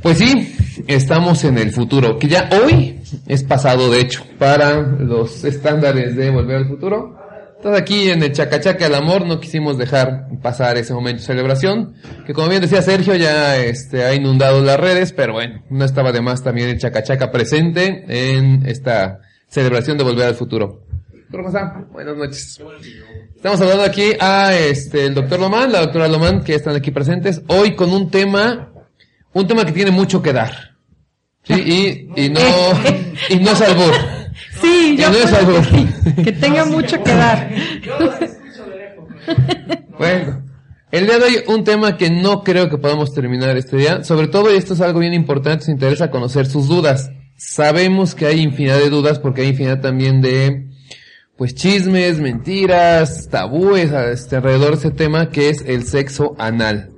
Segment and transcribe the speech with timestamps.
[0.00, 0.56] Pues sí,
[0.86, 6.30] estamos en el futuro, que ya hoy es pasado de hecho para los estándares de
[6.30, 7.18] Volver al Futuro.
[7.56, 11.94] Entonces aquí en el Chacachaca del Amor no quisimos dejar pasar ese momento de celebración,
[12.26, 16.10] que como bien decía Sergio ya este, ha inundado las redes, pero bueno, no estaba
[16.10, 20.82] de más también el Chacachaca presente en esta celebración de Volver al Futuro.
[21.30, 21.84] ¿Cómo está?
[21.92, 22.60] Buenas noches.
[23.36, 27.42] Estamos hablando aquí a este el doctor Lomán, la doctora Lomán, que están aquí presentes,
[27.46, 28.71] hoy con un tema
[29.32, 30.72] un tema que tiene mucho que dar.
[31.44, 32.40] Sí, y, y no,
[33.28, 33.94] y no es albur.
[34.60, 35.60] Sí, yo no es albur.
[35.68, 37.50] que, sí, que tenga mucho que dar.
[39.98, 40.42] Bueno,
[40.90, 44.26] el día de hoy un tema que no creo que podamos terminar este día, sobre
[44.26, 47.10] todo y esto es algo bien importante, se interesa conocer sus dudas.
[47.36, 50.66] Sabemos que hay infinidad de dudas porque hay infinidad también de
[51.36, 56.91] pues chismes, mentiras, tabúes este, alrededor de ese tema que es el sexo anal.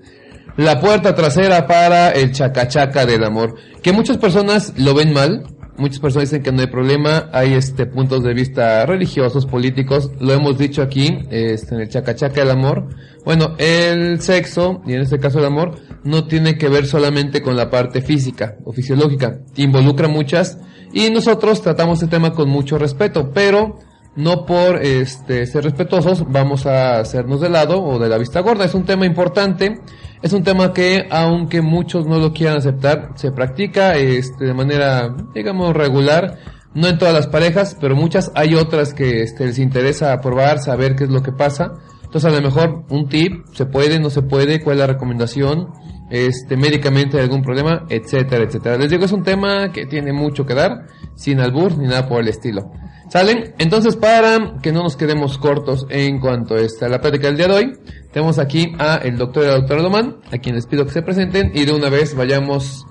[0.57, 3.57] La puerta trasera para el chacachaca del amor.
[3.83, 5.43] Que muchas personas lo ven mal,
[5.77, 10.33] muchas personas dicen que no hay problema, hay este puntos de vista religiosos, políticos, lo
[10.33, 12.87] hemos dicho aquí, este, en el chacachaca del amor.
[13.25, 17.57] Bueno, el sexo, y en este caso el amor, no tiene que ver solamente con
[17.57, 20.59] la parte física o fisiológica, involucra muchas,
[20.93, 23.81] y nosotros tratamos este tema con mucho respeto, pero
[24.17, 28.65] no por este ser respetuosos vamos a hacernos de lado o de la vista gorda.
[28.65, 29.81] Es un tema importante,
[30.23, 35.15] es un tema que aunque muchos no lo quieran aceptar, se practica este, de manera,
[35.35, 36.39] digamos, regular.
[36.75, 40.97] No en todas las parejas, pero muchas hay otras que este, les interesa probar, saber
[40.97, 41.71] qué es lo que pasa.
[42.03, 45.69] Entonces a lo mejor un tip, se puede, no se puede, cuál es la recomendación,
[46.11, 48.77] este, médicamente algún problema, etcétera, etcétera.
[48.77, 52.21] Les digo, es un tema que tiene mucho que dar, sin albur ni nada por
[52.21, 52.73] el estilo.
[53.09, 53.55] ¿Salen?
[53.59, 57.55] Entonces, para que no nos quedemos cortos en cuanto a la plática del día de
[57.55, 57.73] hoy,
[58.13, 61.03] tenemos aquí a el doctor y la doctora Domán, a quien les pido que se
[61.03, 62.87] presenten y de una vez vayamos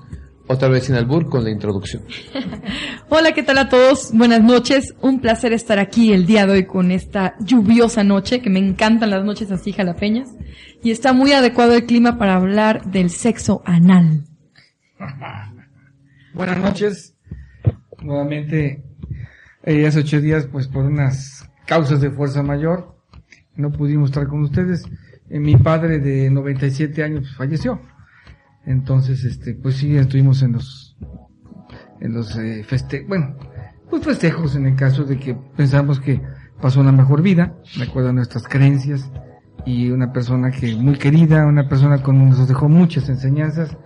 [0.46, 2.02] otra vez sin albur con la introducción.
[3.08, 4.10] Hola, ¿qué tal a todos?
[4.12, 4.94] Buenas noches.
[5.00, 9.10] Un placer estar aquí el día de hoy con esta lluviosa noche, que me encantan
[9.10, 10.30] las noches así jalapeñas.
[10.82, 14.24] Y está muy adecuado el clima para hablar del sexo anal.
[16.34, 17.16] Buenas noches.
[18.02, 18.83] Nuevamente,
[19.64, 22.96] eh, hace ocho días, pues por unas causas de fuerza mayor,
[23.56, 24.84] no pudimos estar con ustedes.
[25.30, 27.80] Eh, mi padre de 97 años pues, falleció.
[28.66, 30.96] Entonces, este, pues sí, estuvimos en los,
[32.00, 33.36] en los eh, feste bueno,
[33.90, 36.20] pues festejos en el caso de que pensamos que
[36.60, 39.10] pasó una mejor vida, de acuerdo a nuestras creencias,
[39.66, 43.76] y una persona que muy querida, una persona con nos dejó muchas enseñanzas,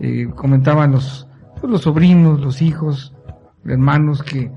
[0.00, 1.28] eh, comentaban los,
[1.60, 3.14] pues, los sobrinos, los hijos,
[3.64, 4.50] hermanos que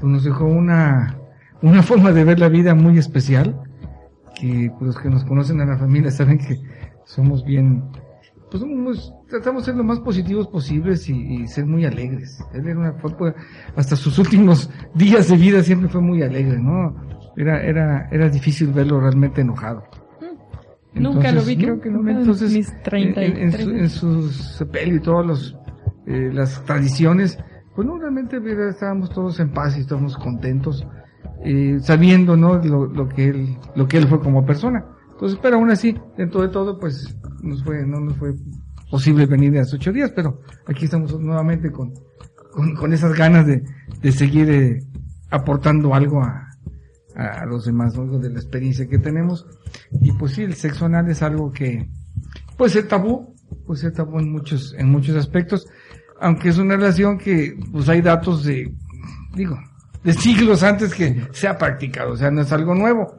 [0.00, 1.16] pues, nos dejó una,
[1.62, 3.60] una forma de ver la vida muy especial,
[4.38, 6.58] que pues, los que nos conocen a la familia saben que
[7.04, 7.82] somos bien,
[8.50, 12.42] pues somos, tratamos de ser lo más positivos posibles y, y ser muy alegres.
[12.54, 13.34] Él era una, fue,
[13.76, 16.94] hasta sus últimos días de vida siempre fue muy alegre, ¿no?
[17.36, 19.84] Era, era, era difícil verlo realmente enojado.
[20.94, 21.62] Nunca lo vi, ¿no?
[21.62, 24.64] creo que nunca en Entonces, mis en, 33 en, su- en sus
[24.96, 25.56] y todas los,
[26.06, 27.38] eh, las tradiciones,
[27.78, 30.84] pues no, realmente estábamos todos en paz y estábamos contentos,
[31.44, 32.56] eh, sabiendo, ¿no?
[32.56, 34.84] Lo, lo que él, lo que él fue como persona.
[35.12, 38.34] Entonces, pero aún así, dentro de todo, pues, nos fue, no nos fue
[38.90, 41.94] posible venir de hace ocho días, pero aquí estamos nuevamente con,
[42.50, 43.62] con, con esas ganas de,
[44.02, 44.80] de seguir eh,
[45.30, 46.48] aportando algo a,
[47.14, 47.96] a los demás.
[47.96, 49.46] Algo de la experiencia que tenemos.
[50.00, 51.88] Y pues sí, el sexo anal es algo que
[52.56, 55.68] puede ser tabú, puede ser tabú en muchos, en muchos aspectos,
[56.20, 58.72] aunque es una relación que pues hay datos de,
[59.34, 59.58] digo,
[60.02, 63.14] de siglos antes que se ha practicado, o sea, no es algo nuevo.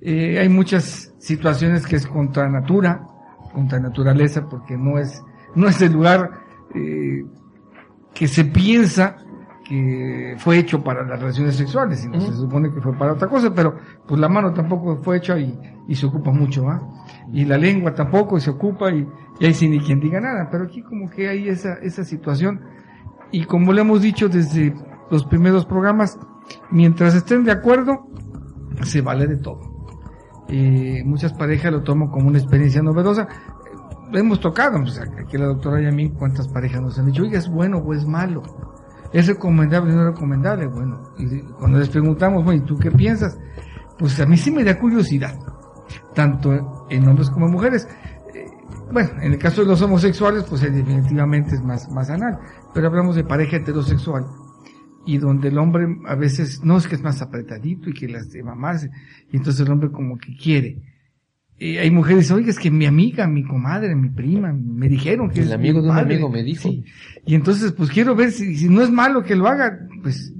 [0.00, 3.06] Eh, hay muchas situaciones que es contra natura,
[3.52, 5.22] contra naturaleza, porque no es,
[5.54, 6.30] no es el lugar
[6.74, 7.24] eh,
[8.14, 9.16] que se piensa
[9.64, 13.52] que fue hecho para las relaciones sexuales, sino se supone que fue para otra cosa,
[13.52, 13.76] pero
[14.06, 15.58] pues la mano tampoco fue hecha y,
[15.88, 16.80] y se ocupa mucho, ¿ah?
[17.32, 19.04] Y la lengua tampoco se ocupa y,
[19.38, 22.60] y ahí sin ni quien diga nada, pero aquí como que hay esa, esa situación
[23.30, 24.74] y como le hemos dicho desde
[25.10, 26.18] los primeros programas,
[26.70, 28.06] mientras estén de acuerdo,
[28.82, 29.60] se vale de todo.
[30.48, 33.26] Eh, muchas parejas lo toman como una experiencia novedosa.
[34.12, 37.38] hemos tocado, pues aquí la doctora y a mí, cuántas parejas nos han dicho, oiga,
[37.38, 38.42] ¿es bueno o es malo?
[39.12, 40.66] ¿Es recomendable o no recomendable?
[40.66, 43.38] Bueno, y cuando les preguntamos, bueno, ¿y tú qué piensas?
[43.98, 45.38] Pues a mí sí me da curiosidad,
[46.14, 47.88] tanto en hombres como en mujeres.
[48.86, 52.38] Eh, bueno, en el caso de los homosexuales, pues eh, definitivamente es más, más anal,
[52.74, 54.24] pero hablamos de pareja heterosexual
[55.04, 58.30] y donde el hombre a veces no es que es más apretadito y que las
[58.30, 58.90] de mamarse,
[59.32, 60.82] y entonces el hombre como que quiere.
[61.58, 65.40] Y hay mujeres, oye, es que mi amiga, mi comadre, mi prima, me dijeron que
[65.40, 66.14] El es amigo mi de un padre.
[66.14, 66.68] amigo me dijo.
[66.68, 66.84] Sí.
[67.24, 70.34] Y entonces, pues quiero ver si, si no es malo que lo haga, pues.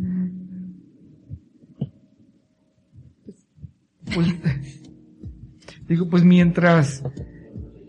[4.15, 4.29] Pues.
[5.89, 7.03] digo, pues mientras.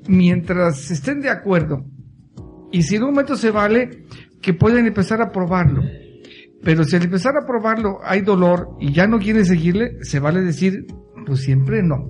[0.08, 1.86] Mientras estén de acuerdo.
[2.72, 4.06] Y si en un momento se vale,
[4.42, 5.82] que pueden empezar a probarlo.
[6.64, 10.42] Pero si al empezar a probarlo hay dolor y ya no quieren seguirle, se vale
[10.42, 10.86] decir,
[11.26, 12.10] pues siempre no.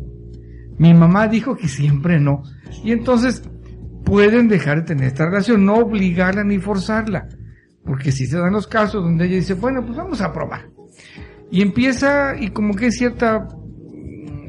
[0.77, 2.43] Mi mamá dijo que siempre no.
[2.83, 3.41] Y entonces
[4.05, 7.27] pueden dejar de tener esta relación, no obligarla ni forzarla.
[7.83, 10.69] Porque si se dan los casos donde ella dice, bueno, pues vamos a probar.
[11.49, 13.47] Y empieza, y como que cierta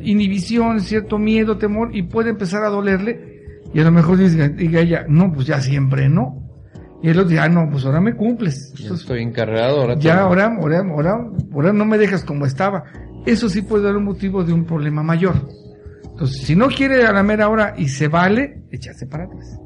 [0.02, 3.27] inhibición, cierto miedo, temor, y puede empezar a dolerle.
[3.74, 6.42] Y a lo mejor diga, diga ella, no, pues ya siempre no.
[7.02, 8.72] Y él dice, ah, no, pues ahora me cumples.
[8.74, 12.84] Ya Entonces, estoy encarregado, ahora ya ahora, ahora, ahora, ahora no me dejas como estaba.
[13.24, 15.34] Eso sí puede dar un motivo de un problema mayor.
[16.10, 19.58] Entonces, si no quiere a la mera hora y se vale, echarse para atrás.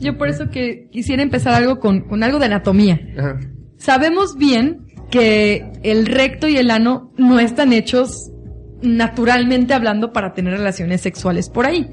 [0.00, 3.00] Yo por eso que quisiera empezar algo con, con algo de anatomía.
[3.18, 3.40] Ajá.
[3.76, 8.30] Sabemos bien que el recto y el ano no están hechos
[8.82, 11.90] naturalmente hablando para tener relaciones sexuales por ahí.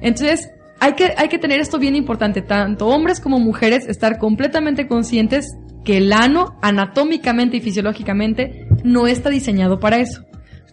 [0.00, 0.50] Entonces,
[0.80, 5.56] hay que, hay que tener esto bien importante, tanto hombres como mujeres, estar completamente conscientes
[5.84, 10.24] que el ano, anatómicamente y fisiológicamente, no está diseñado para eso.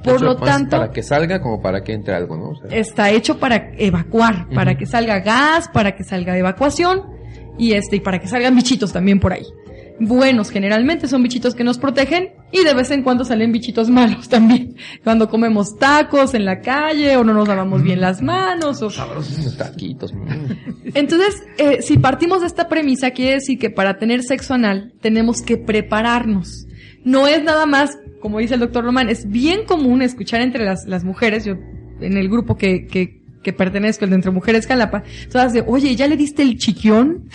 [0.04, 2.50] Por Hecho lo tanto, Para que salga como para que entre algo, ¿no?
[2.50, 7.04] O sea, está hecho para evacuar, para que salga gas, para que salga evacuación
[7.57, 9.46] y este y para que salgan bichitos también por ahí.
[10.00, 14.30] Buenos generalmente son bichitos que nos protegen y de vez en cuando salen bichitos malos
[14.30, 14.75] también.
[15.03, 19.57] Cuando comemos tacos en la calle o no nos lavamos bien las manos o unos
[19.57, 20.13] taquitos.
[20.94, 25.42] entonces, eh, si partimos de esta premisa, quiere decir que para tener sexo anal tenemos
[25.42, 26.65] que prepararnos.
[27.03, 30.86] No es nada más, como dice el doctor Román, es bien común escuchar entre las,
[30.88, 31.53] las mujeres, yo
[32.00, 35.95] en el grupo que, que, que pertenezco, el de Entre Mujeres Calapa, todas de, oye,
[35.95, 37.30] ¿ya le diste el chiquión?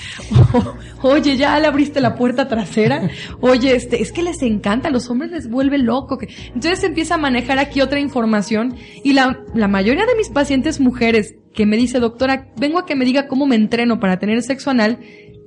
[1.03, 3.09] Oye, ¿ya le abriste la puerta trasera?
[3.41, 6.19] Oye, este, es que les encanta, los hombres les vuelve loco.
[6.21, 11.37] Entonces empieza a manejar aquí otra información y la, la mayoría de mis pacientes mujeres
[11.55, 14.71] que me dice, doctora, vengo a que me diga cómo me entreno para tener sexo
[14.71, 14.99] anal,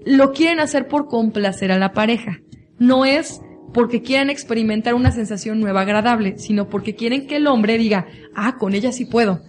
[0.06, 2.40] lo quieren hacer por complacer a la pareja.
[2.80, 3.42] No es
[3.74, 8.56] porque quieran experimentar una sensación nueva agradable, sino porque quieren que el hombre diga, ah,
[8.58, 9.42] con ella sí puedo.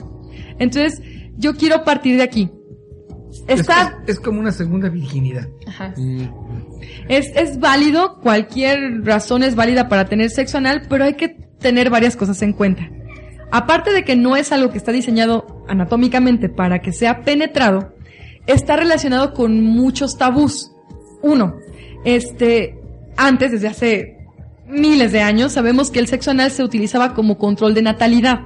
[0.58, 1.00] Entonces,
[1.36, 2.50] yo quiero partir de aquí.
[3.48, 5.48] Está, Es, es como una segunda virginidad.
[5.66, 5.92] Ajá.
[5.96, 6.28] Mm,
[7.08, 11.28] Es, es válido, cualquier razón es válida para tener sexo anal, pero hay que
[11.58, 12.88] tener varias cosas en cuenta.
[13.50, 17.94] Aparte de que no es algo que está diseñado anatómicamente para que sea penetrado,
[18.46, 20.72] está relacionado con muchos tabús.
[21.22, 21.56] Uno,
[22.04, 22.78] este,
[23.16, 24.18] antes, desde hace
[24.66, 28.40] miles de años, sabemos que el sexo anal se utilizaba como control de natalidad.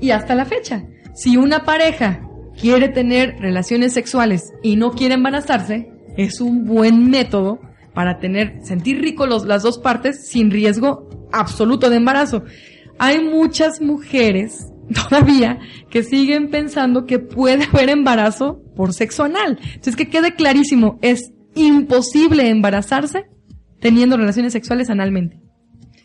[0.00, 0.84] Y hasta la fecha,
[1.14, 2.20] si una pareja
[2.58, 7.60] quiere tener relaciones sexuales y no quiere embarazarse, es un buen método
[7.94, 12.44] para tener, sentir rico los, las dos partes sin riesgo absoluto de embarazo.
[12.98, 14.66] Hay muchas mujeres
[15.08, 19.58] todavía que siguen pensando que puede haber embarazo por sexo anal.
[19.62, 23.26] Entonces que quede clarísimo, es imposible embarazarse
[23.80, 25.40] teniendo relaciones sexuales analmente.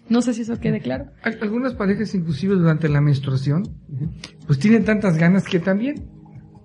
[0.10, 1.06] No sé si eso quede claro.
[1.24, 3.64] Al- Algunas parejas, inclusive durante la menstruación,
[4.46, 6.08] pues tienen tantas ganas que también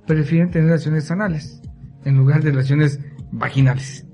[0.07, 1.61] prefieren tener relaciones anales
[2.05, 2.99] en lugar de relaciones
[3.33, 4.05] vaginales.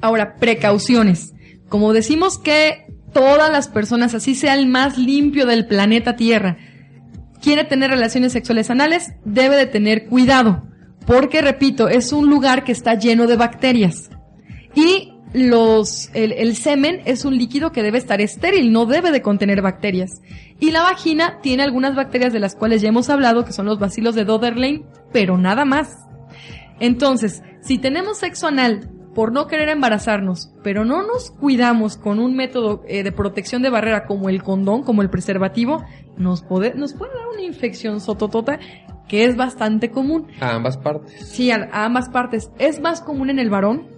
[0.00, 1.32] Ahora, precauciones.
[1.68, 6.58] Como decimos que todas las personas, así sea el más limpio del planeta Tierra,
[7.40, 10.68] quiere tener relaciones sexuales anales, debe de tener cuidado.
[11.06, 14.10] Porque, repito, es un lugar que está lleno de bacterias.
[14.74, 19.20] Y los, el, el semen es un líquido que debe estar estéril, no debe de
[19.20, 20.22] contener bacterias.
[20.60, 23.80] Y la vagina tiene algunas bacterias de las cuales ya hemos hablado, que son los
[23.80, 26.06] bacilos de Doderlein, pero nada más.
[26.78, 32.36] Entonces, si tenemos sexo anal por no querer embarazarnos, pero no nos cuidamos con un
[32.36, 35.84] método eh, de protección de barrera como el condón, como el preservativo,
[36.16, 38.60] nos puede, nos puede dar una infección sototota
[39.08, 40.28] que es bastante común.
[40.40, 41.28] A ambas partes.
[41.28, 42.50] Sí, a, a ambas partes.
[42.58, 43.93] Es más común en el varón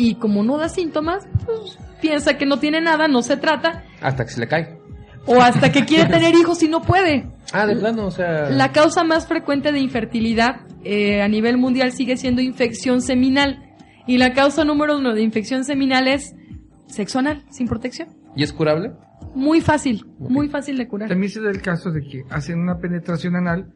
[0.00, 4.24] y como no da síntomas, pues, piensa que no tiene nada, no se trata, Hasta
[4.24, 4.78] que se le cae.
[5.26, 7.26] o hasta que quiere tener hijos y no puede.
[7.52, 8.48] Ah, de plano, o sea.
[8.48, 13.62] La causa más frecuente de infertilidad eh, a nivel mundial sigue siendo infección seminal.
[14.06, 16.34] Y la causa número uno de infección seminal es
[16.86, 18.08] sexo anal, sin protección.
[18.34, 18.92] ¿Y es curable?
[19.34, 21.10] Muy fácil, muy fácil de curar.
[21.10, 23.74] También se da el caso de que hacen una penetración anal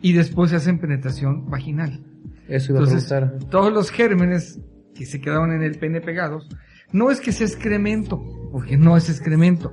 [0.00, 2.00] y después se hacen penetración vaginal.
[2.48, 3.38] Eso iba a preguntar.
[3.50, 4.58] todos los gérmenes
[4.98, 6.48] que se quedaron en el pene pegados,
[6.90, 9.72] no es que sea excremento, porque no es excremento.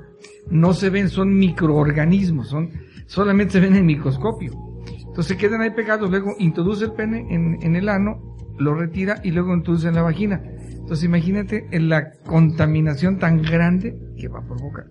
[0.51, 2.69] No se ven, son microorganismos, son,
[3.07, 4.53] solamente se ven en microscopio.
[4.99, 9.19] Entonces se quedan ahí pegados, luego introduce el pene en, en el ano, lo retira
[9.23, 10.43] y luego introduce en la vagina.
[10.69, 14.85] Entonces imagínate en la contaminación tan grande que va a provocar.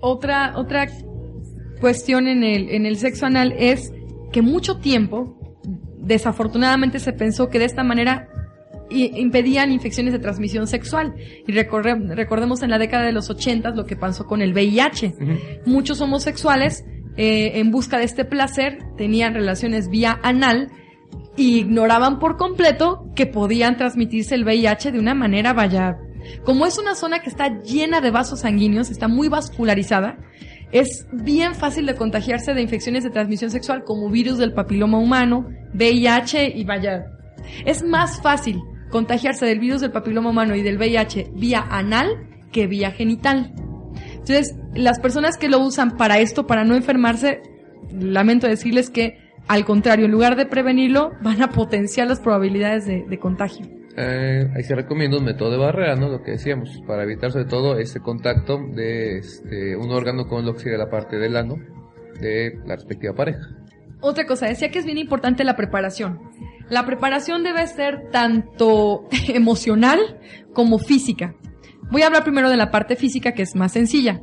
[0.00, 0.86] Otra, otra
[1.80, 3.92] cuestión en el, en el sexo anal es
[4.30, 5.58] que mucho tiempo,
[5.98, 8.28] desafortunadamente se pensó que de esta manera
[8.90, 11.14] impedían infecciones de transmisión sexual.
[11.46, 15.14] Y recorre- recordemos en la década de los 80 lo que pasó con el VIH.
[15.66, 16.84] Muchos homosexuales,
[17.16, 20.68] eh, en busca de este placer, tenían relaciones vía anal
[21.36, 25.96] y ignoraban por completo que podían transmitirse el VIH de una manera, vaya,
[26.44, 30.16] como es una zona que está llena de vasos sanguíneos, está muy vascularizada,
[30.72, 35.48] es bien fácil de contagiarse de infecciones de transmisión sexual como virus del papiloma humano,
[35.74, 37.06] VIH y vaya,
[37.64, 38.60] es más fácil
[38.90, 43.52] contagiarse del virus del papiloma humano y del VIH vía anal que vía genital.
[44.12, 47.42] Entonces, las personas que lo usan para esto, para no enfermarse,
[47.92, 53.04] lamento decirles que, al contrario, en lugar de prevenirlo, van a potenciar las probabilidades de,
[53.08, 53.66] de contagio.
[53.96, 56.08] Eh, ahí se recomienda un método de barrera, ¿no?
[56.08, 60.54] Lo que decíamos, para evitar sobre todo ese contacto de este, un órgano con lo
[60.54, 61.56] que sería la parte del ano
[62.20, 63.48] de la respectiva pareja.
[64.00, 66.18] Otra cosa, decía que es bien importante la preparación.
[66.70, 69.98] La preparación debe ser tanto emocional
[70.52, 71.34] como física.
[71.90, 74.22] Voy a hablar primero de la parte física que es más sencilla.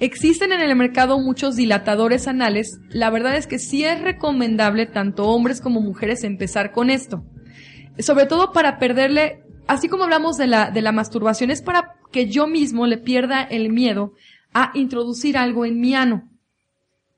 [0.00, 2.80] Existen en el mercado muchos dilatadores anales.
[2.88, 7.24] La verdad es que sí es recomendable tanto hombres como mujeres empezar con esto.
[7.98, 12.28] Sobre todo para perderle, así como hablamos de la, de la masturbación, es para que
[12.28, 14.14] yo mismo le pierda el miedo
[14.54, 16.28] a introducir algo en mi ano.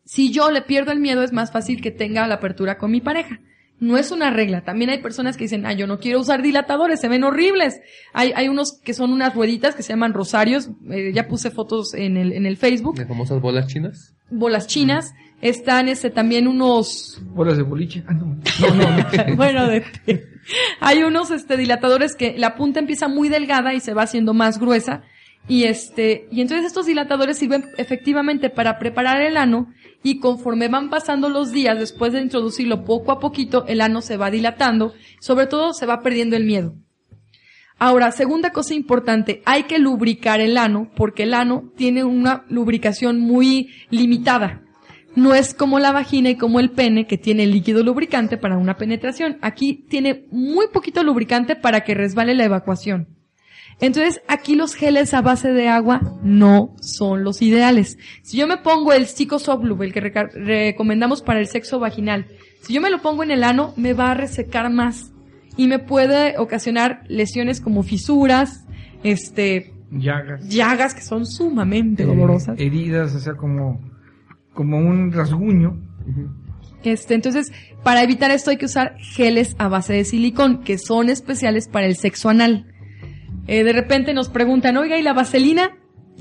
[0.04, 3.00] Si yo le pierdo el miedo, es más fácil que tenga la apertura con mi
[3.00, 3.40] pareja.
[3.84, 4.62] No es una regla.
[4.62, 7.80] También hay personas que dicen, ah, yo no quiero usar dilatadores, se ven horribles.
[8.14, 10.70] Hay, hay unos que son unas rueditas que se llaman rosarios.
[10.90, 12.96] eh, ya puse fotos en el, en el Facebook.
[12.96, 14.14] Las famosas bolas chinas.
[14.30, 15.12] Bolas chinas.
[15.42, 18.02] Están este, también unos, Bolas de boliche.
[18.06, 18.38] Ah, no.
[18.60, 19.36] No, no, no.
[19.36, 19.84] bueno, de,
[20.80, 24.58] hay unos este dilatadores que la punta empieza muy delgada y se va haciendo más
[24.58, 25.02] gruesa
[25.46, 29.68] y este y entonces estos dilatadores sirven efectivamente para preparar el ano
[30.02, 34.16] y conforme van pasando los días después de introducirlo poco a poquito el ano se
[34.16, 36.74] va dilatando, sobre todo se va perdiendo el miedo.
[37.78, 43.18] Ahora, segunda cosa importante, hay que lubricar el ano porque el ano tiene una lubricación
[43.18, 44.62] muy limitada.
[45.16, 48.76] No es como la vagina y como el pene que tiene líquido lubricante para una
[48.76, 49.38] penetración.
[49.42, 53.08] Aquí tiene muy poquito lubricante para que resbale la evacuación.
[53.80, 57.98] Entonces, aquí los geles a base de agua no son los ideales.
[58.22, 62.26] Si yo me pongo el Psicosoft el que recomendamos para el sexo vaginal,
[62.62, 65.12] si yo me lo pongo en el ano, me va a resecar más
[65.56, 68.64] y me puede ocasionar lesiones como fisuras,
[69.02, 70.48] este, Llagas.
[70.48, 72.58] llagas que son sumamente eh, dolorosas.
[72.58, 73.80] heridas, o sea, como,
[74.52, 75.76] como un rasguño.
[76.82, 77.52] Este, entonces,
[77.82, 81.86] para evitar esto hay que usar geles a base de silicón, que son especiales para
[81.86, 82.66] el sexo anal.
[83.46, 85.70] Eh, de repente nos preguntan, oiga, ¿y la vaselina?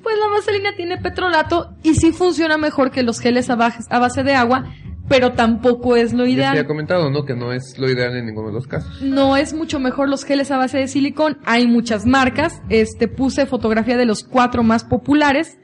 [0.01, 4.33] Pues la vaselina tiene petrolato y sí funciona mejor que los geles a, base de
[4.35, 4.65] agua,
[5.07, 6.67] pero tampoco es lo Ya se ideal.
[6.67, 7.23] comentado, ¿no?
[7.23, 9.01] Que no es lo ideal en ninguno de los casos.
[9.01, 11.37] No es mucho mejor los geles a base de silicón.
[11.45, 12.61] Hay muchas marcas.
[12.69, 15.57] Este puse fotografía de los cuatro más populares.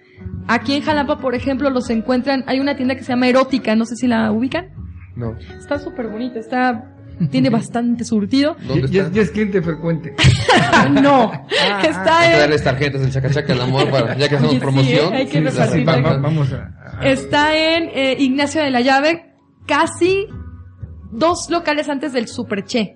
[0.48, 2.44] Aquí en Jalapa, por ejemplo, los encuentran.
[2.48, 3.76] Hay una tienda que se llama Erótica.
[3.76, 4.70] No sé si la ubican.
[5.16, 5.36] No.
[5.38, 6.40] Está súper bonita.
[6.40, 6.96] Está
[7.32, 8.56] tiene bastante surtido.
[8.68, 9.14] ¿Dónde Ya, está?
[9.16, 10.16] ya es cliente frecuente.
[11.02, 14.36] no, ah, está Hay que en darles tarjetas del chacachaca al amor para, ya que
[14.36, 15.14] hacemos sí, promoción.
[15.14, 18.82] Hay que Sí, repartir Va- va- vamos a, a- está en eh, Ignacio de la
[18.82, 19.34] Llave,
[19.68, 20.28] casi
[21.12, 22.96] dos locales antes del Superche.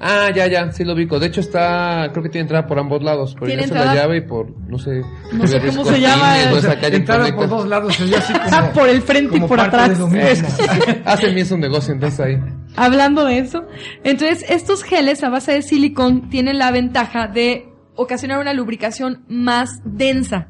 [0.00, 1.20] Ah, ya, ya, sí lo ubico.
[1.20, 3.34] De hecho está, creo que tiene entrada por ambos lados.
[3.34, 5.02] Por Tiene Ignacio de la entrada- llave y por, no sé.
[5.32, 7.40] No sé cómo se llama, o o esa sea, calle entrada conecta.
[7.40, 9.90] por dos lados, así como, Ah, por el frente y como por atrás.
[11.04, 12.38] Hacen bien su negocio entonces ahí.
[12.76, 13.66] Hablando de eso,
[14.02, 19.80] entonces estos geles a base de silicón tienen la ventaja de ocasionar una lubricación más
[19.84, 20.48] densa.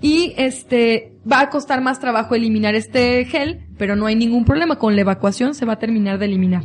[0.00, 4.76] Y este va a costar más trabajo eliminar este gel, pero no hay ningún problema.
[4.76, 6.64] Con la evacuación se va a terminar de eliminar.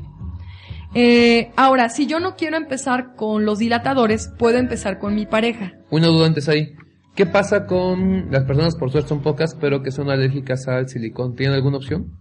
[0.96, 5.74] Eh, ahora, si yo no quiero empezar con los dilatadores, puedo empezar con mi pareja.
[5.90, 6.74] Una duda antes ahí.
[7.16, 11.36] ¿Qué pasa con las personas, por suerte son pocas, pero que son alérgicas al silicón?
[11.36, 12.12] ¿Tienen alguna opción?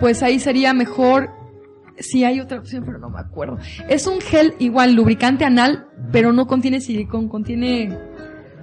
[0.00, 1.30] Pues ahí sería mejor
[1.98, 3.58] sí hay otra opción, pero no me acuerdo.
[3.88, 7.96] Es un gel igual, lubricante anal, pero no contiene silicón, contiene...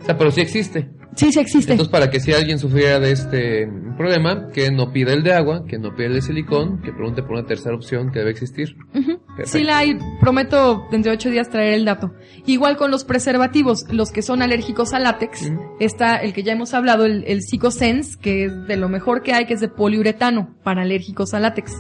[0.01, 0.89] O sea, pero sí existe.
[1.15, 1.73] Sí, sí existe.
[1.73, 5.63] Entonces, para que si alguien sufriera de este problema, que no pida el de agua,
[5.67, 8.75] que no pida el de silicón, que pregunte por una tercera opción que debe existir.
[8.91, 9.45] Perfecto.
[9.45, 12.13] Sí la hay, prometo dentro de ocho días traer el dato.
[12.45, 16.73] Igual con los preservativos, los que son alérgicos a látex, está el que ya hemos
[16.73, 20.55] hablado, el, el Psicosense, que es de lo mejor que hay, que es de poliuretano
[20.63, 21.73] para alérgicos a látex.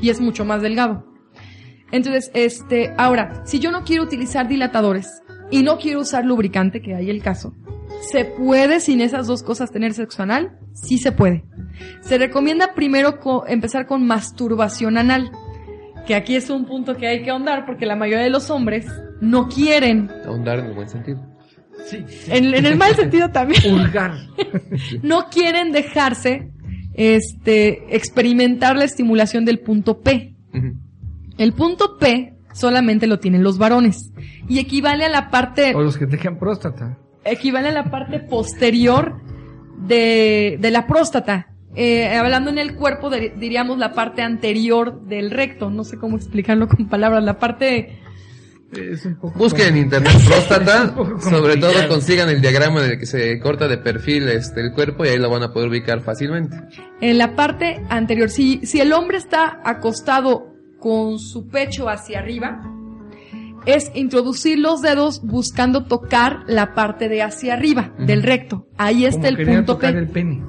[0.00, 1.04] Y es mucho más delgado.
[1.90, 6.94] Entonces, este, ahora, si yo no quiero utilizar dilatadores y no quiero usar lubricante, que
[6.94, 7.54] hay el caso,
[8.12, 10.58] ¿se puede sin esas dos cosas tener sexo anal?
[10.74, 11.44] Sí se puede.
[12.02, 15.30] Se recomienda primero co- empezar con masturbación anal,
[16.06, 18.86] que aquí es un punto que hay que ahondar porque la mayoría de los hombres
[19.20, 21.20] no quieren, Ahondar en el buen sentido.
[21.86, 22.04] Sí.
[22.26, 24.12] en, en el mal sentido también, Pulgar.
[25.02, 26.50] no quieren dejarse
[26.98, 30.34] este experimentar la estimulación del punto P.
[31.38, 34.10] El punto P solamente lo tienen los varones
[34.48, 36.98] y equivale a la parte O los que tengan próstata.
[37.24, 39.20] equivale a la parte posterior
[39.86, 41.46] de, de la próstata.
[41.76, 45.70] Eh, hablando en el cuerpo, de- diríamos la parte anterior del recto.
[45.70, 47.22] No sé cómo explicarlo con palabras.
[47.22, 48.00] La parte,
[48.72, 49.38] Es un poco.
[49.38, 53.78] Busquen en internet próstata, sobre todo consigan el diagrama en el que se corta de
[53.78, 56.56] perfil este, el cuerpo y ahí lo van a poder ubicar fácilmente.
[57.00, 58.28] en la parte anterior.
[58.28, 62.60] Si, si el hombre está acostado con su pecho hacia arriba,
[63.64, 68.66] es introducir los dedos buscando tocar la parte de hacia arriba del recto.
[68.76, 69.98] Ahí como está el punto tocar P.
[69.98, 70.42] el pene.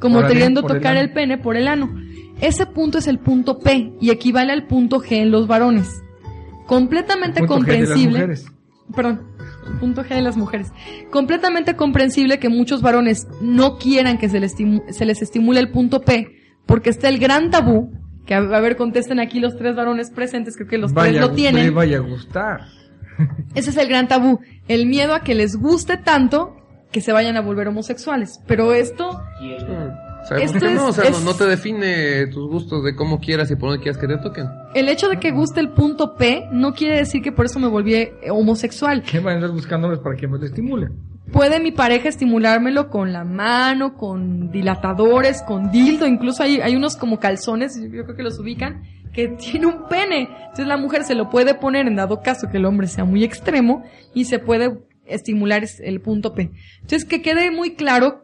[0.00, 1.94] Como Por queriendo por tocar el, pene por el ano.
[2.40, 6.03] Ese punto es el punto P y equivale al punto G en los varones.
[6.66, 8.18] Completamente punto G de las comprensible.
[8.18, 8.46] mujeres.
[8.94, 9.22] Perdón,
[9.80, 10.72] punto G de las mujeres.
[11.10, 14.54] Completamente comprensible que muchos varones no quieran que se les,
[14.90, 16.28] se les estimule el punto P
[16.66, 17.92] porque está el gran tabú,
[18.26, 21.20] que a, a ver contesten aquí los tres varones presentes, creo que los vaya, tres
[21.22, 21.64] lo a- tienen.
[21.64, 22.60] le vaya a gustar.
[23.54, 26.56] Ese es el gran tabú, el miedo a que les guste tanto
[26.90, 28.40] que se vayan a volver homosexuales.
[28.46, 29.20] Pero esto
[30.26, 30.86] sea, ¿por Esto qué no?
[30.88, 33.82] O sea, no- es- no te define tus gustos de cómo quieras y por dónde
[33.82, 34.46] quieras que te toquen.
[34.74, 37.68] El hecho de que guste el punto P no quiere decir que por eso me
[37.68, 39.02] volví eh, homosexual.
[39.02, 40.92] ¿Qué van a andar buscándoles para que me lo estimulen?
[41.32, 46.96] Puede mi pareja estimulármelo con la mano, con dilatadores, con dildo, incluso hay, hay unos
[46.96, 48.82] como calzones, yo creo que los ubican,
[49.12, 50.28] que tiene un pene.
[50.42, 53.24] Entonces la mujer se lo puede poner en dado caso que el hombre sea muy
[53.24, 56.50] extremo y se puede estimular es- el punto P.
[56.82, 58.23] Entonces que quede muy claro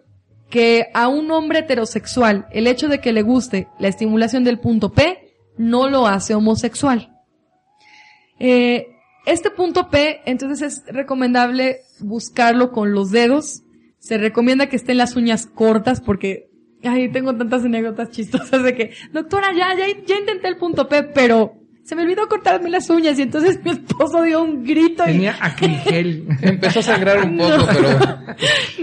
[0.50, 4.92] que a un hombre heterosexual el hecho de que le guste la estimulación del punto
[4.92, 7.16] P no lo hace homosexual.
[8.38, 8.86] Eh,
[9.26, 13.62] este punto P, entonces es recomendable buscarlo con los dedos.
[13.98, 16.48] Se recomienda que estén las uñas cortas porque,
[16.82, 21.02] ay, tengo tantas anécdotas chistosas de que, doctora, ya, ya, ya intenté el punto P,
[21.02, 21.59] pero
[21.90, 25.36] se me olvidó cortarme las uñas y entonces mi esposo dio un grito y, Tenía
[25.40, 26.24] acrigel.
[26.40, 27.66] Empezó a sangrar un poco, No.
[27.66, 27.98] pero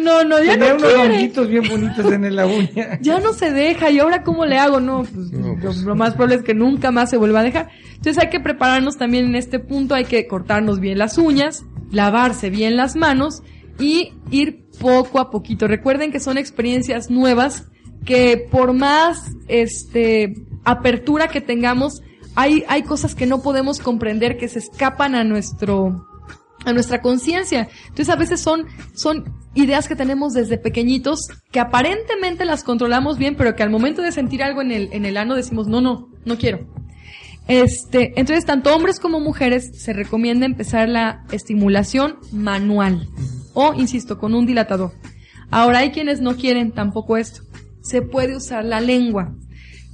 [0.03, 2.99] no, no, ya Tenía no unos honguitos bien bonitos en la uña.
[3.01, 5.77] ya no se deja y ahora cómo le hago no pues, No, lo- pues.
[5.83, 8.97] lo más probable es que nunca más se vuelva a dejar entonces hay que prepararnos
[8.97, 13.41] también en este punto hay que cortarnos bien las uñas lavarse bien las manos
[13.79, 17.69] y ir poco a poquito recuerden que son experiencias nuevas
[18.05, 20.33] que por más este
[20.65, 22.01] apertura que tengamos
[22.37, 26.07] hay hay cosas que no podemos comprender que se escapan a nuestro
[26.65, 27.67] a nuestra conciencia.
[27.83, 31.21] Entonces a veces son, son ideas que tenemos desde pequeñitos
[31.51, 35.05] que aparentemente las controlamos bien, pero que al momento de sentir algo en el, en
[35.05, 36.67] el ano decimos, no, no, no quiero.
[37.47, 43.07] Este, entonces tanto hombres como mujeres se recomienda empezar la estimulación manual
[43.53, 44.91] o, insisto, con un dilatador.
[45.49, 47.41] Ahora hay quienes no quieren tampoco esto.
[47.81, 49.33] Se puede usar la lengua.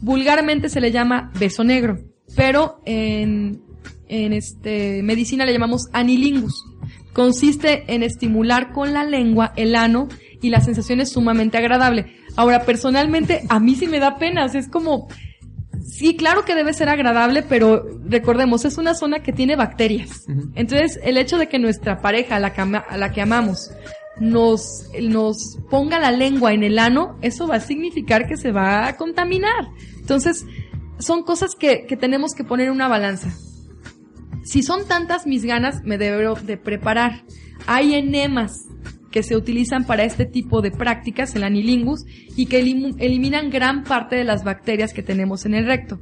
[0.02, 2.00] Vulgarmente se le llama beso negro,
[2.36, 3.62] pero en,
[4.08, 6.66] en este medicina le llamamos anilingus.
[7.14, 10.08] Consiste en estimular con la lengua el ano
[10.42, 12.16] y la sensación es sumamente agradable.
[12.36, 14.56] Ahora, personalmente, a mí sí me da penas.
[14.56, 15.08] Es como,
[15.86, 20.26] sí, claro que debe ser agradable, pero recordemos, es una zona que tiene bacterias.
[20.56, 23.70] Entonces, el hecho de que nuestra pareja, a la que, ama- a la que amamos,
[24.20, 28.88] nos, nos ponga la lengua en el ano, eso va a significar que se va
[28.88, 29.68] a contaminar.
[30.00, 30.46] Entonces,
[31.00, 33.30] son cosas que, que tenemos que poner en una balanza.
[34.44, 37.24] Si son tantas mis ganas, me debo de preparar.
[37.66, 38.68] Hay enemas
[39.14, 42.04] que se utilizan para este tipo de prácticas, el anilingus,
[42.36, 46.00] y que eliminan gran parte de las bacterias que tenemos en el recto.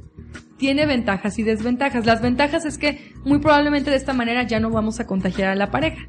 [0.56, 2.06] Tiene ventajas y desventajas.
[2.06, 5.54] Las ventajas es que muy probablemente de esta manera ya no vamos a contagiar a
[5.54, 6.08] la pareja.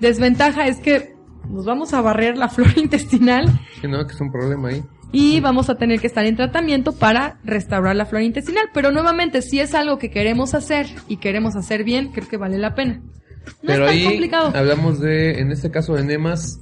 [0.00, 1.14] Desventaja es que
[1.48, 3.46] nos vamos a barrer la flora intestinal
[3.80, 4.82] sí, no, que es un problema ahí.
[5.12, 8.66] Y vamos a tener que estar en tratamiento para restaurar la flora intestinal.
[8.72, 12.58] Pero nuevamente, si es algo que queremos hacer y queremos hacer bien, creo que vale
[12.58, 13.00] la pena.
[13.00, 14.52] No Pero es tan ahí complicado.
[14.54, 16.60] hablamos de, en este caso de enemas,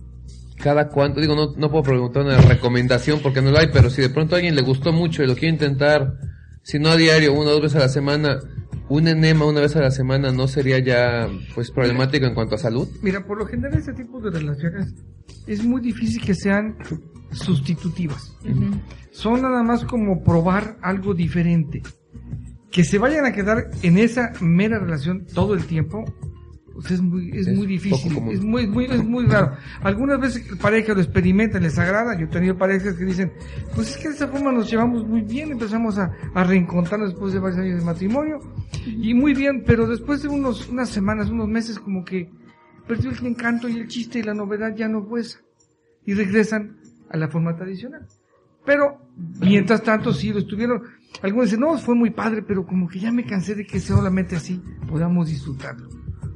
[0.58, 4.02] cada cuánto, digo, no, no puedo preguntar una recomendación porque no lo hay, pero si
[4.02, 6.14] de pronto a alguien le gustó mucho y lo quiere intentar,
[6.62, 8.38] si no a diario, una o dos veces a la semana,
[8.88, 12.58] un enema una vez a la semana no sería ya pues problemático en cuanto a
[12.58, 12.88] salud.
[13.00, 14.94] Mira, por lo general este tipo de relaciones
[15.46, 16.76] es muy difícil que sean
[17.32, 18.36] sustitutivas.
[19.10, 21.82] Son nada más como probar algo diferente.
[22.70, 26.04] Que se vayan a quedar en esa mera relación todo el tiempo,
[26.72, 28.16] pues es muy, es, Es muy difícil.
[28.30, 29.56] Es muy, muy, es muy raro.
[29.82, 32.18] Algunas veces el pareja lo experimenta, les agrada.
[32.18, 33.32] Yo he tenido parejas que dicen,
[33.74, 37.32] pues es que de esa forma nos llevamos muy bien, empezamos a, a reencontrarnos después
[37.32, 38.40] de varios años de matrimonio.
[38.86, 42.30] Y muy bien, pero después de unos, unas semanas, unos meses, como que
[42.86, 45.40] perdió el encanto y el chiste y la novedad ya no fue esa.
[46.04, 46.78] Y regresan
[47.12, 48.06] a la forma tradicional.
[48.64, 48.98] Pero,
[49.40, 50.82] mientras tanto, sí lo estuvieron.
[51.20, 54.36] Algunos dicen, no, fue muy padre, pero como que ya me cansé de que solamente
[54.36, 55.88] así podamos disfrutarlo.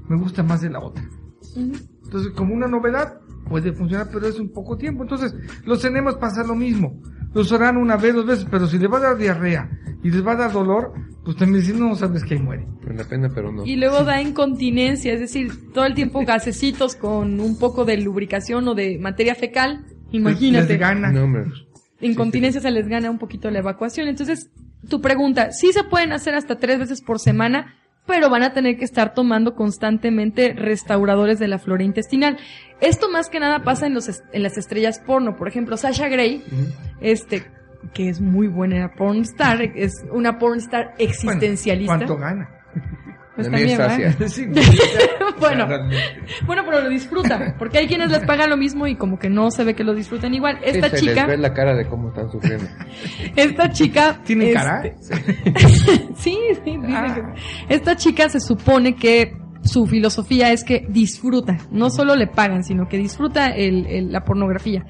[0.09, 1.09] Me gusta más de la otra.
[1.57, 5.03] Entonces, como una novedad, puede funcionar, pero es un poco tiempo.
[5.03, 5.35] Entonces,
[5.65, 7.01] los enemas pasa lo mismo.
[7.33, 9.71] Los harán una vez, dos veces, pero si les va a dar diarrea
[10.03, 12.67] y les va a dar dolor, pues también dicen, no, sabes que ahí muere.
[12.83, 13.65] Vale la pena, pero no.
[13.67, 18.67] Y luego da incontinencia, es decir, todo el tiempo gasecitos con un poco de lubricación
[18.69, 19.85] o de materia fecal.
[20.13, 20.69] Imagínate.
[20.69, 21.11] Les gana.
[21.13, 21.45] No, hombre.
[22.01, 24.09] incontinencia se les gana un poquito la evacuación.
[24.09, 24.51] Entonces,
[24.89, 27.75] tu pregunta, sí se pueden hacer hasta tres veces por semana,
[28.07, 32.37] pero van a tener que estar tomando constantemente restauradores de la flora intestinal.
[32.81, 35.37] Esto más que nada pasa en, los, est- en las estrellas porno.
[35.37, 36.45] Por ejemplo, Sasha Grey,
[37.01, 37.45] este,
[37.95, 41.97] que es muy buena pornstar, es una pornstar Bueno, existencialista.
[41.97, 42.49] ¿Cuánto gana?
[43.37, 43.49] Pues
[45.39, 45.67] Bueno,
[46.47, 49.51] bueno, pero lo disfrutan, porque hay quienes les pagan lo mismo y como que no
[49.51, 50.59] se ve que lo disfrutan igual.
[50.65, 52.65] Esta Sí, se les chica, ve la cara de cómo están sufriendo.
[53.37, 54.83] esta chica ¿Tiene este, cara?
[56.17, 57.15] Sí, sí, Ah.
[57.15, 62.65] que- Esta chica se supone que su filosofía es que disfruta, no solo le pagan,
[62.65, 64.85] sino que disfruta el- el- la pornografía.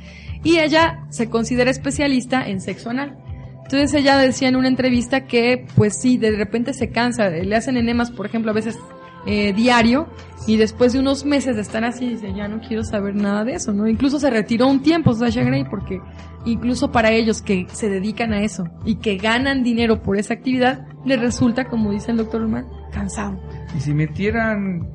[0.45, 3.17] Y ella se considera especialista en sexo anal.
[3.67, 7.77] Entonces ella decía en una entrevista que, pues sí, de repente se cansa, le hacen
[7.77, 8.79] enemas, por ejemplo, a veces
[9.27, 10.07] eh, diario,
[10.47, 13.55] y después de unos meses de estar así, dice, ya no quiero saber nada de
[13.55, 13.89] eso, ¿no?
[13.89, 16.01] Incluso se retiró un tiempo Sasha Grey porque
[16.45, 20.87] incluso para ellos que se dedican a eso y que ganan dinero por esa actividad,
[21.05, 23.37] les resulta, como dice el doctor Román, cansado.
[23.77, 24.89] Y si metieran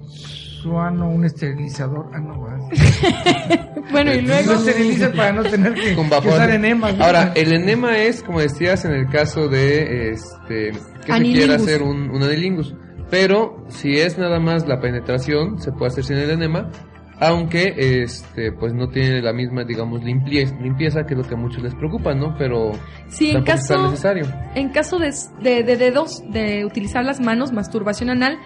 [0.62, 2.42] su ano un esterilizador, ah, no.
[3.92, 4.54] Bueno, y Lo luego...
[4.54, 6.34] esteriliza para no tener que, Con que vapor.
[6.34, 6.96] usar enemas.
[6.98, 7.04] ¿no?
[7.04, 10.72] Ahora, el enema es, como decías, en el caso de este
[11.06, 12.74] que se quiera hacer un, un anilingus.
[13.10, 16.70] Pero si es nada más la penetración, se puede hacer sin el enema,
[17.20, 21.38] aunque este pues no tiene la misma, digamos, limpieza, limpieza que es lo que a
[21.38, 22.34] muchos les preocupa, ¿no?
[22.38, 22.72] Pero
[23.10, 24.26] Sí, en tampoco es tan caso, necesario.
[24.56, 28.38] en caso de, de, de dedos, de utilizar las manos, masturbación anal,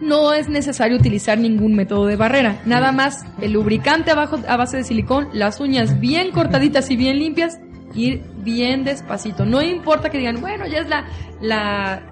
[0.00, 2.60] no es necesario utilizar ningún método de barrera.
[2.64, 7.18] Nada más el lubricante abajo a base de silicón, las uñas bien cortaditas y bien
[7.18, 7.58] limpias,
[7.94, 9.44] ir bien despacito.
[9.44, 11.04] No importa que digan, bueno, ya es la,
[11.40, 12.02] la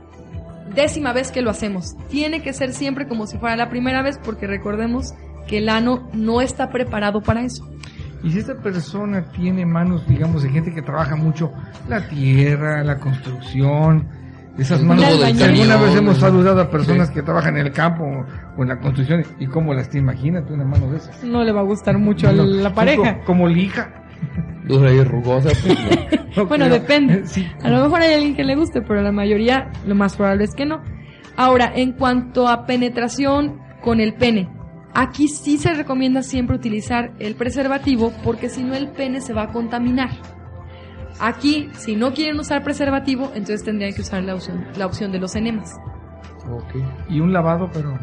[0.75, 1.97] décima vez que lo hacemos.
[2.09, 5.15] Tiene que ser siempre como si fuera la primera vez porque recordemos
[5.47, 7.69] que el ano no está preparado para eso.
[8.23, 11.53] Y si esta persona tiene manos, digamos, de gente que trabaja mucho
[11.89, 14.09] la tierra, la construcción,
[14.59, 17.15] esas manos alguna vez hemos saludado a personas Sí.
[17.15, 20.65] que trabajan en el campo o, en la construcción y cómo las te imagínate una
[20.65, 21.23] mano de esas.
[21.25, 23.19] No le va a gustar mucho a la pareja.
[23.21, 23.91] co- Como lija.
[24.67, 26.23] Dura y rugosa, pues, no.
[26.37, 26.79] No Bueno, creo.
[26.81, 27.23] depende.
[27.27, 27.47] Sí.
[27.63, 30.55] A lo mejor hay alguien que le guste, pero la mayoría lo más probable es
[30.55, 30.83] que no.
[31.37, 34.49] Ahora, en cuanto a penetración con el pene,
[34.95, 39.45] aquí sí se recomienda siempre utilizar el preservativo porque si no el pene se va
[39.45, 40.11] a contaminar.
[41.21, 45.19] Aquí, si no quieren usar preservativo, entonces tendrían que usar la opción, la opción de
[45.19, 45.73] los enemas.
[46.51, 46.75] Ok.
[47.09, 47.97] Y un lavado, pero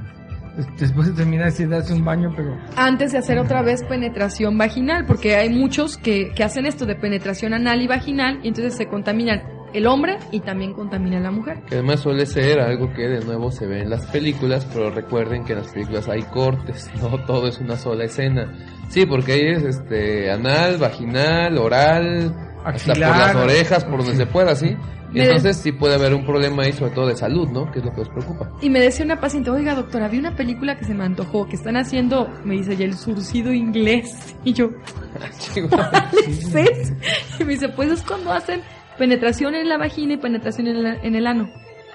[0.56, 4.58] des- después de terminar, sí, darse un baño, pero Antes de hacer otra vez penetración
[4.58, 8.76] vaginal, porque hay muchos que, que hacen esto de penetración anal y vaginal y entonces
[8.76, 9.42] se contaminan
[9.72, 11.62] el hombre y también contamina la mujer.
[11.68, 15.44] Que además suele ser algo que de nuevo se ve en las películas, pero recuerden
[15.46, 18.52] que en las películas hay cortes, no todo es una sola escena.
[18.88, 22.34] Sí, porque ahí es este anal, vaginal, oral,
[22.76, 23.36] hasta por Axilar.
[23.36, 24.18] las orejas, por donde Sí.
[24.18, 24.76] se pueda, ¿sí?
[25.14, 27.72] Entonces sí puede haber un problema ahí, sobre todo de salud, ¿no?
[27.72, 28.52] Que es lo que os preocupa.
[28.62, 31.56] Y me decía una paciente, oiga doctora, vi una película que se me antojó, que
[31.56, 34.36] están haciendo, me dice, ya el surcido inglés.
[34.44, 34.70] Y yo,
[35.54, 36.10] Chihuahua.
[36.28, 36.94] ¿es eso?
[37.40, 38.62] Y me dice, pues es cuando hacen
[38.98, 41.50] penetración en la vagina y penetración en, la- en el ano.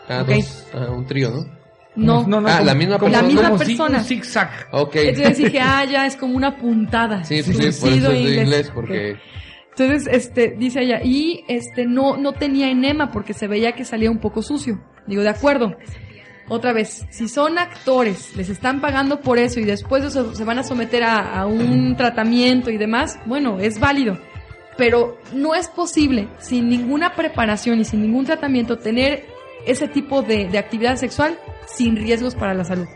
[0.09, 0.29] Ah, Ok.
[0.35, 1.47] dos, ah, un trío, ¿no?
[1.97, 2.43] No.
[2.49, 3.23] Ah, la misma persona.
[3.23, 3.99] La misma persona.
[3.99, 4.51] un zigzag.
[4.73, 4.97] Ok.
[4.97, 7.23] Entonces dije, ah, ya es como una puntada.
[7.23, 9.17] Sí, sí, por Surcido eso es de inglés, porque
[9.77, 14.11] Entonces, este, dice ella, y este, no, no tenía enema porque se veía que salía
[14.11, 14.81] un poco sucio.
[15.07, 15.77] Digo, de acuerdo.
[16.49, 20.45] Otra vez, si son actores, les están pagando por eso y después de eso se
[20.45, 24.19] van a someter a, a un tratamiento y demás, bueno, es válido.
[24.77, 29.25] Pero no es posible, sin ninguna preparación y sin ningún tratamiento, tener
[29.67, 32.87] ese tipo de, de actividad sexual sin riesgos para la salud.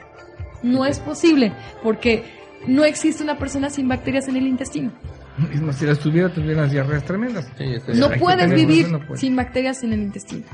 [0.63, 2.25] No es posible, porque
[2.67, 4.93] no existe una persona sin bacterias en el intestino.
[5.63, 7.51] Más, si las tuviera, tuvieran diarreas tremendas.
[7.57, 10.45] Sí, No puedes vivir eso, no sin bacterias en el intestino.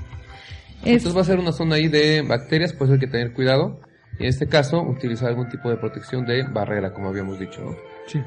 [0.82, 3.80] Es- Entonces va a ser una zona ahí de bacterias, pues hay que tener cuidado.
[4.18, 7.76] Y en este caso, utilizar algún tipo de protección de barrera, como habíamos dicho, ¿no?
[8.06, 8.20] Sí.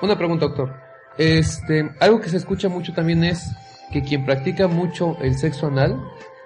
[0.00, 0.72] Una pregunta, doctor.
[1.18, 3.50] Este, algo que se escucha mucho también es
[3.92, 6.00] que quien practica mucho el sexo anal,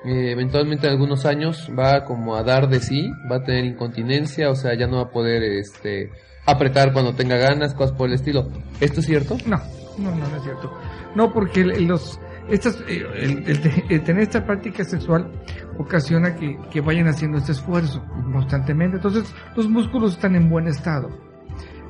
[0.04, 4.50] eh, eventualmente en algunos años va como a dar de sí, va a tener incontinencia,
[4.50, 6.10] o sea, ya no va a poder, este,
[6.46, 8.48] apretar cuando tenga ganas, cosas por el estilo.
[8.80, 9.36] ¿Esto es cierto?
[9.46, 9.58] No,
[9.98, 10.72] no, no, no es cierto.
[11.14, 15.30] No, porque los, estas, eh, el, el te- el tener esta práctica sexual
[15.78, 18.96] ocasiona que, que vayan haciendo este esfuerzo constantemente.
[18.96, 21.08] Entonces, los músculos están en buen estado.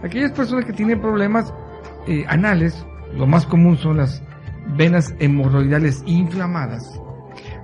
[0.02, 1.52] Aquellas personas que tienen problemas
[2.06, 4.22] eh, anales, lo más común son las
[4.76, 7.00] venas hemorroidales inflamadas.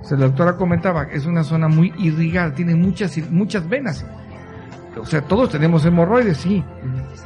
[0.01, 4.05] O sea, la doctora comentaba es una zona muy irrigada, tiene muchas, muchas venas.
[4.97, 6.63] O sea, todos tenemos hemorroides, sí,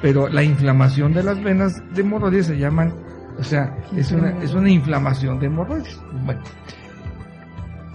[0.01, 2.93] pero la inflamación de las venas de hemorroides se llaman,
[3.37, 5.99] o sea, es una, es una inflamación de hemorroides.
[6.25, 6.41] Bueno,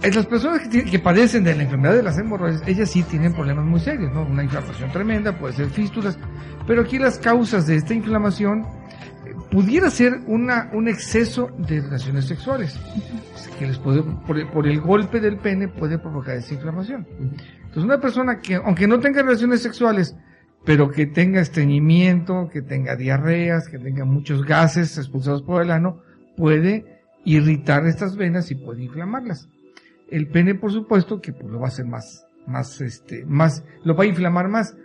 [0.03, 3.03] en las personas que, tienen- que padecen de la enfermedad de las hemorroides, ellas sí
[3.03, 4.23] tienen problemas muy serios, ¿no?
[4.23, 6.17] Una inflamación tremenda, puede ser fístulas,
[6.67, 8.65] pero aquí las causas de esta inflamación
[9.51, 12.79] pudiera ser una, un exceso de relaciones sexuales,
[13.57, 17.05] que les puede, por, el- por el golpe del pene puede provocar esa inflamación.
[17.19, 20.15] Entonces una persona que, aunque no tenga relaciones sexuales,
[20.65, 26.01] pero que tenga estreñimiento, que tenga diarreas, que tenga muchos gases expulsados por el ano,
[26.37, 29.49] puede irritar estas venas y puede inflamarlas.
[30.09, 33.95] El pene, por supuesto, que pues, lo va a hacer más, más, este, más, lo
[33.95, 34.75] va a inflamar más.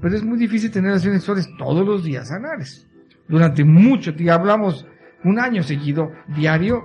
[0.00, 2.85] Pero es muy difícil tener relaciones sexuales todos los días anales.
[3.28, 4.86] Durante mucho tiempo, hablamos
[5.24, 6.84] un año seguido, diario,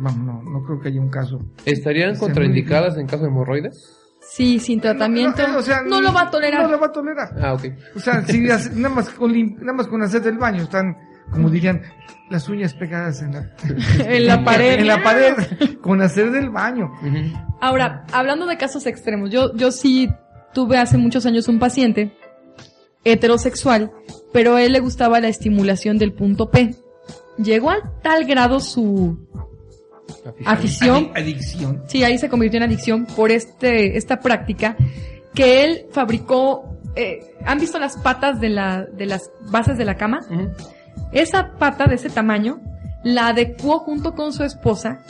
[0.00, 1.38] vamos, no, no creo que haya un caso.
[1.66, 3.98] ¿Estarían contraindicadas en caso de hemorroides?
[4.20, 5.42] Sí, sin tratamiento.
[5.46, 6.62] No, No, o sea, lo va a tolerar.
[6.62, 7.28] No lo va a tolerar.
[7.42, 7.64] Ah, ok.
[7.96, 10.96] O sea, si hace- nada más con lim- nada más con hacer del baño están,
[11.30, 11.82] como dirían,
[12.30, 13.50] las uñas pegadas en la,
[14.06, 14.78] en la pared.
[14.78, 15.34] en la pared,
[15.82, 16.92] con hacer del baño.
[17.60, 20.08] Ahora, hablando de casos extremos, yo, yo sí
[20.54, 22.16] tuve hace muchos años un paciente
[23.04, 23.90] heterosexual,
[24.32, 26.74] pero a él le gustaba la estimulación del punto P.
[27.38, 29.18] Llegó a tal grado su
[30.44, 31.82] afición, Adi- adicción.
[31.86, 34.76] sí, ahí se convirtió en adicción por este, esta práctica,
[35.34, 39.96] que él fabricó, eh, ¿han visto las patas de la, de las bases de la
[39.96, 40.20] cama?
[41.12, 42.60] Esa pata de ese tamaño
[43.02, 45.04] la adecuó junto con su esposa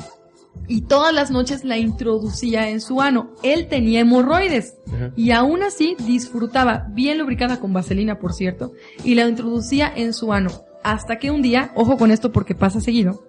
[0.72, 3.34] y todas las noches la introducía en su ano.
[3.42, 5.10] Él tenía hemorroides Ajá.
[5.16, 8.72] y aún así disfrutaba, bien lubricada con vaselina por cierto,
[9.04, 10.50] y la introducía en su ano.
[10.82, 13.22] Hasta que un día, ojo con esto porque pasa seguido,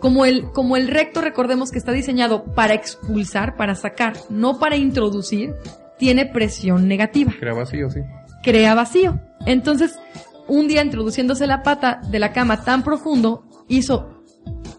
[0.00, 4.76] como el, como el recto recordemos que está diseñado para expulsar, para sacar, no para
[4.76, 5.54] introducir,
[5.98, 8.00] tiene presión negativa Era vacío, sí.
[8.42, 9.20] crea vacío.
[9.44, 9.98] Entonces,
[10.46, 14.17] un día introduciéndose la pata de la cama tan profundo, hizo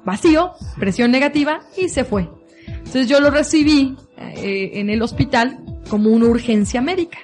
[0.09, 2.29] vacío, presión negativa y se fue.
[2.67, 7.17] Entonces yo lo recibí eh, en el hospital como una urgencia médica.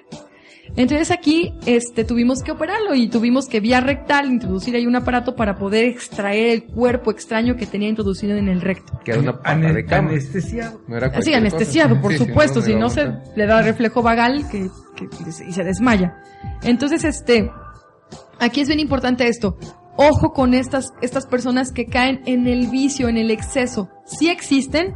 [0.77, 5.33] Entonces aquí este, tuvimos que operarlo y tuvimos que vía rectal introducir ahí un aparato
[5.35, 8.99] para poder extraer el cuerpo extraño que tenía introducido en el recto.
[9.05, 10.09] Que era una pata Ane- de cama.
[10.09, 10.81] Anestesiado.
[10.87, 12.01] No era cualquier anestesiado, cosa.
[12.01, 15.07] por Sí, supuesto, no, si no se le da reflejo vagal que, que-
[15.47, 16.17] y se desmaya.
[16.63, 17.49] Entonces, este,
[18.39, 19.57] aquí es bien importante esto.
[19.97, 23.89] Ojo con estas, estas personas que caen en el vicio, en el exceso.
[24.05, 24.95] Sí existen.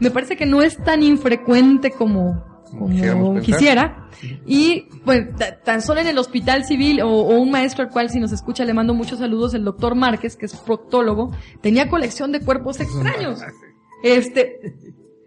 [0.00, 2.42] Me parece que no es tan infrecuente como,
[3.40, 4.08] quisiera.
[4.46, 8.10] Y, pues, ta- tan solo en el hospital civil o, o un maestro al cual
[8.10, 12.32] si nos escucha le mando muchos saludos, el doctor Márquez, que es proctólogo, tenía colección
[12.32, 13.40] de cuerpos extraños.
[14.02, 14.74] Este,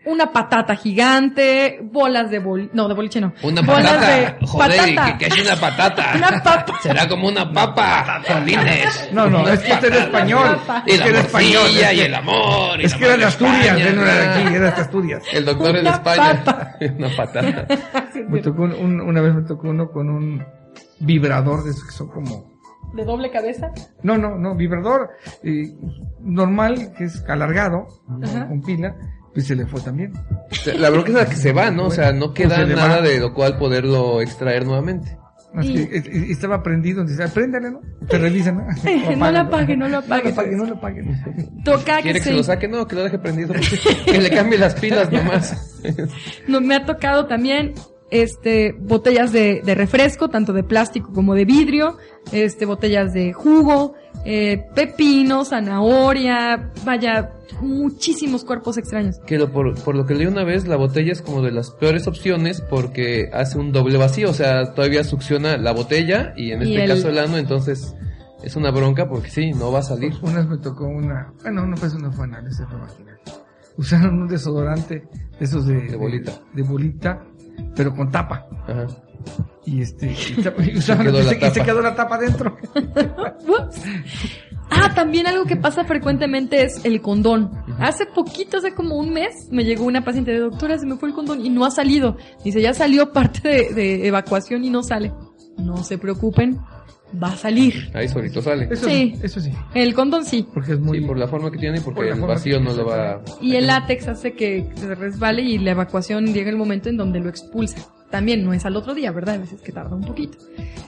[0.10, 3.34] una patata gigante, bolas de bol, no, de boliche no.
[3.44, 4.08] Una bolas patata.
[4.40, 5.18] de Joder, patata.
[5.18, 6.06] ¿qué, qué es una patata?
[6.16, 6.74] Una papa.
[6.82, 8.22] Será como una papa.
[8.28, 9.10] Jolines.
[9.14, 10.18] No, no, es que usted es patata.
[10.18, 10.58] español.
[10.86, 11.66] Y Es que era español.
[11.68, 12.82] es y que- el amor.
[12.82, 13.92] y Es que era de Asturias, España.
[13.96, 15.24] no era de aquí, era de Asturias.
[15.34, 16.44] El doctor Una España.
[16.44, 16.72] papa.
[16.98, 17.68] Una patata.
[18.30, 20.44] Me tocó un- un- una vez me tocó uno con un
[21.00, 22.52] vibrador de esos que son como
[22.94, 23.72] De doble cabeza.
[24.04, 25.10] No, no, no, vibrador
[25.44, 25.68] eh,
[26.22, 27.88] normal, que es alargado,
[28.24, 28.48] Ajá.
[28.48, 28.96] con pila,
[29.34, 30.14] pues se le fue también.
[30.78, 31.88] La bronca es la que se va, ¿no?
[31.88, 35.18] O sea, no Pues queda se nada de lo cual poderlo extraer nuevamente.
[35.62, 37.82] Que, eh, estaba prendido, dice, préndale, ¿no?
[38.08, 39.16] Te revisan, ¿no?
[39.18, 40.32] No lo apague, no lo apague.
[40.32, 41.50] No lo apague, no lo apague.
[41.66, 42.68] Toca que, ¿Quiere que se- se lo saque?
[42.68, 43.56] No, que lo deje prendido.
[44.06, 45.82] que le cambie las pilas nomás.
[46.48, 47.74] no, me ha tocado también
[48.12, 51.98] este botellas de, de refresco, tanto de plástico como de vidrio,
[52.32, 59.20] este botellas de jugo, eh, pepino, zanahoria, vaya, muchísimos cuerpos extraños.
[59.26, 61.72] que lo- por, por lo que leí una vez, la botella es como de las
[61.72, 66.62] peores opciones porque hace un doble vacío, o sea, todavía succiona la botella y en
[66.62, 67.96] Y este el- caso el ano, entonces
[68.44, 70.14] es una bronca porque sí, no va a salir.
[70.22, 73.20] Una vez me tocó una, bueno, no pues no fue anal, ese fue vaginal.
[73.78, 75.04] Usaron un desodorante,
[75.40, 76.34] de esos de, De bolita.
[76.54, 77.24] de, bolita,
[77.76, 78.46] pero con tapa.
[78.68, 78.88] Ajá.
[79.66, 81.66] Y este, y, tapa- usaban- quedó la se, y se tapa.
[81.66, 82.58] quedó la tapa dentro.
[84.72, 87.52] Ah, también algo que pasa frecuentemente es el condón.
[87.80, 91.10] Hace poquito, hace como un mes, me llegó una paciente de doctora, se me fue
[91.10, 92.18] el condón y no ha salido.
[92.44, 95.12] Dice, ya salió parte de, de evacuación y no sale.
[95.58, 96.60] No se preocupen,
[97.22, 97.90] va a salir.
[97.96, 98.68] Ahí solito sale.
[98.72, 99.16] Eso Sí.
[99.24, 99.52] eso sí.
[99.74, 100.48] El condón sí.
[100.54, 102.72] Porque es muy, Sí, por la forma que tiene y porque Por el vacío no
[102.74, 103.22] lo va a...
[103.42, 107.20] Y el látex hace que se resbale y la evacuación llega el momento en donde
[107.20, 107.80] lo expulsa.
[108.10, 109.36] También no es al otro día, ¿verdad?
[109.36, 110.38] A veces que tarda un poquito.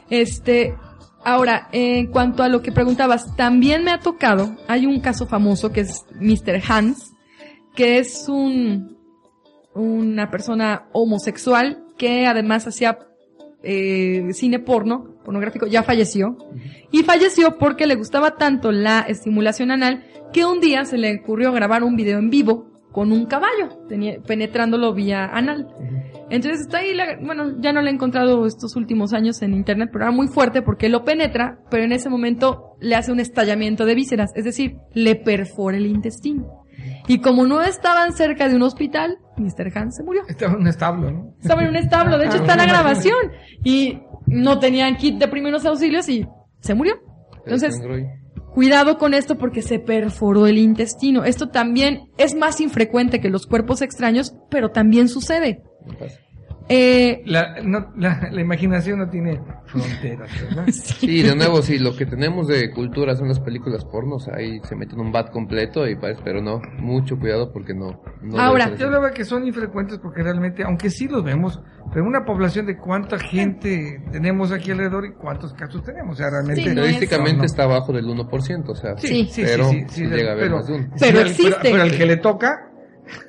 [0.09, 0.75] Este,
[1.23, 5.71] ahora, en cuanto a lo que preguntabas, también me ha tocado, hay un caso famoso
[5.71, 6.61] que es Mr.
[6.67, 7.13] Hans,
[7.75, 8.97] que es un,
[9.73, 12.97] una persona homosexual que además hacía
[13.63, 16.37] eh, cine porno, pornográfico, ya falleció.
[16.91, 20.03] Y falleció porque le gustaba tanto la estimulación anal
[20.33, 23.85] que un día se le ocurrió grabar un video en vivo con un caballo,
[24.25, 25.67] penetrándolo vía anal.
[26.31, 29.89] Entonces está ahí, la- bueno, ya no lo he encontrado estos últimos años en internet,
[29.91, 33.85] pero era muy fuerte porque lo penetra, pero en ese momento le hace un estallamiento
[33.85, 36.63] de vísceras, es decir, le perfora el intestino.
[37.07, 39.71] Y como no estaban cerca de un hospital, Mr.
[39.77, 40.21] Hans se murió.
[40.27, 41.33] estaba en un establo, ¿no?
[41.41, 42.83] Estaba en un establo, de hecho Ah, está la me imagino.
[42.83, 43.17] grabación.
[43.63, 46.25] Y no tenían kit de primeros auxilios y
[46.61, 46.93] se murió.
[47.43, 47.75] Entonces,
[48.53, 51.23] cuidado con esto porque se perforó el intestino.
[51.23, 55.63] Esto también es más infrecuente que los cuerpos extraños, pero también sucede.
[56.69, 60.65] Eh, La, no, la, la imaginación no tiene fronteras, ¿verdad?
[60.71, 64.75] Sí, de nuevo, sí, lo que tenemos de cultura son las películas pornos, ahí se
[64.75, 68.01] meten un bat completo y parece, pero no, mucho cuidado porque no.
[68.21, 71.59] no Ahora, Yo hablaba que son infrecuentes porque realmente, aunque sí los vemos,
[71.91, 76.13] pero una población de cuánta gente tenemos aquí alrededor y cuántos casos tenemos.
[76.13, 76.61] O sea, realmente.
[76.61, 79.29] Sí, no es- Estadísticamente No, está abajo del 1%, o sea, Sí.
[79.35, 80.83] pero llega a haber pero, más de uno.
[80.95, 81.57] sí, Pero al- existe.
[81.63, 82.70] Pero, al que le toca,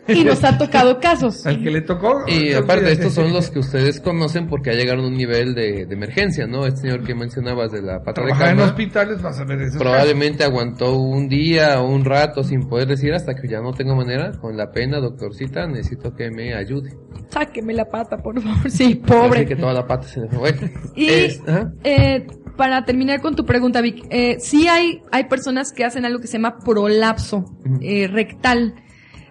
[0.08, 1.46] y nos ha tocado casos.
[1.46, 2.24] al que le tocó.
[2.26, 5.86] Y aparte, estos son los que ustedes conocen porque ya llegaron a un nivel de,
[5.86, 6.66] de emergencia, ¿no?
[6.66, 9.62] Este señor que mencionabas de la pata de Trabajar en cama, hospitales vas a ver
[9.62, 13.72] esos probablemente aguantó un día o un rato sin poder decir hasta que ya no
[13.72, 16.90] tengo manera, con la pena, doctorcita, necesito que me ayude.
[17.30, 18.70] Sáqueme la pata, por favor.
[18.70, 19.46] Sí, Así pobre.
[19.46, 20.38] que toda la pata se le fue.
[20.52, 21.40] Bueno, Y es-
[21.84, 26.20] eh, para terminar con tu pregunta, Vic, eh, sí hay, hay personas que hacen algo
[26.20, 27.44] que se llama prolapso
[27.80, 28.74] eh, rectal.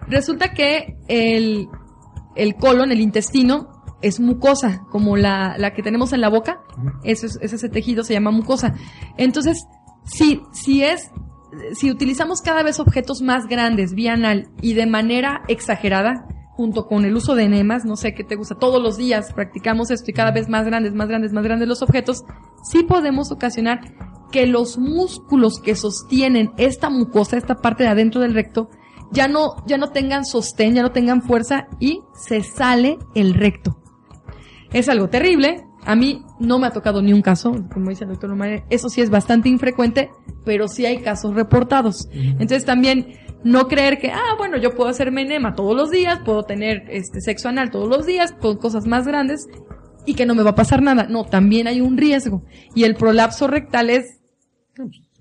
[0.08, 1.68] Resulta que el,
[2.36, 3.68] el colon, el intestino,
[4.02, 6.60] es mucosa, como la, la que tenemos en la boca.
[7.04, 8.74] Ese, es- ese, tejido se llama mucosa.
[9.16, 9.64] Entonces,
[10.04, 11.10] si, si es,
[11.74, 17.04] si utilizamos cada vez objetos más grandes vía anal y de manera exagerada, junto con
[17.04, 20.14] el uso de enemas, no sé qué te gusta, todos los días practicamos esto y
[20.14, 22.24] cada vez más grandes, más grandes, más grandes los objetos,
[22.70, 23.80] sí podemos ocasionar
[24.32, 28.68] que los músculos que sostienen esta mucosa, esta parte de adentro del recto,
[29.12, 33.78] ya no, ya no tengan sostén, ya no tengan fuerza y se sale el recto.
[34.72, 35.64] Es algo terrible.
[35.84, 38.88] A mí no me ha tocado ni un caso, como dice el doctor Omar, eso
[38.88, 40.10] sí es bastante infrecuente,
[40.44, 42.08] pero sí hay casos reportados.
[42.12, 46.44] Entonces también no creer que, ah, bueno, yo puedo hacerme enema todos los días, puedo
[46.44, 49.48] tener este sexo anal todos los días, con cosas más grandes,
[50.06, 51.08] y que no me va a pasar nada.
[51.10, 52.44] No, también hay un riesgo.
[52.76, 54.20] Y el prolapso rectal es,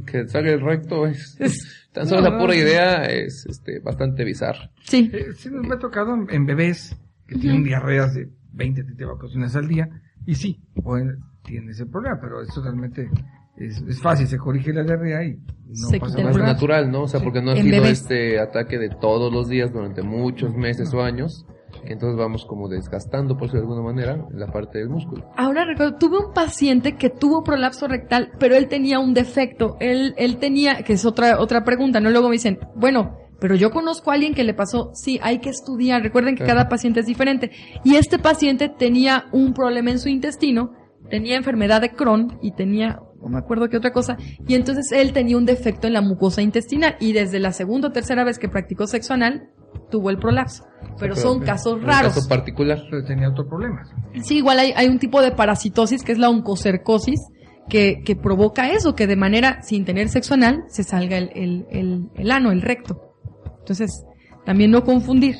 [0.05, 2.59] que salga el recto es, Es- tan solo no, la no, pura no.
[2.61, 4.69] idea es este bastante bizarro.
[4.83, 6.95] sí, Eh, sí nos me ha tocado en, en bebés
[7.27, 9.89] que tienen diarreas de 20, 30 evacuaciones al día.
[10.25, 13.09] Y sí, pueden, tienen ese problema, pero eso realmente
[13.57, 14.27] es, es fácil.
[14.27, 16.37] Se corrige la diarrea y no Se pasa nada.
[16.37, 17.03] natural, ¿no?
[17.03, 17.23] O sea, Sí.
[17.25, 18.01] porque no ha En sido bebés.
[18.01, 21.45] este ataque de todos los días durante muchos meses o años,
[21.83, 25.25] entonces vamos como desgastando, por decirlo de alguna manera, la parte del músculo.
[25.35, 29.77] Ahora recuerdo, tuve un paciente que tuvo prolapso rectal, pero él tenía un defecto.
[29.79, 32.09] Él, él tenía, que es otra, otra pregunta, ¿no?
[32.09, 34.91] Luego me dicen, bueno, pero yo conozco a alguien que le pasó.
[34.93, 36.03] Sí, hay que estudiar.
[36.03, 37.49] Recuerden que cada paciente es diferente.
[37.83, 40.73] Y este paciente tenía un problema en su intestino,
[41.09, 44.15] tenía enfermedad de Crohn y tenía, no me acuerdo qué otra cosa.
[44.47, 46.97] Y entonces él tenía un defecto en la mucosa intestinal.
[46.99, 49.49] Y desde la segunda o tercera vez que practicó sexo anal,
[49.89, 50.63] tuvo el prolapso.
[50.99, 52.13] Pero Pero- son casos Un raros.
[52.15, 52.81] caso particular.
[52.89, 53.83] Pero tenía otro problema.
[54.23, 57.19] Sí, igual hay, hay un tipo de parasitosis que es la oncocercosis
[57.69, 61.65] que, que provoca eso, que de manera sin tener sexo anal se salga el, el,
[61.69, 63.15] el, el ano, el recto.
[63.59, 64.03] Entonces,
[64.45, 65.35] también no confundir.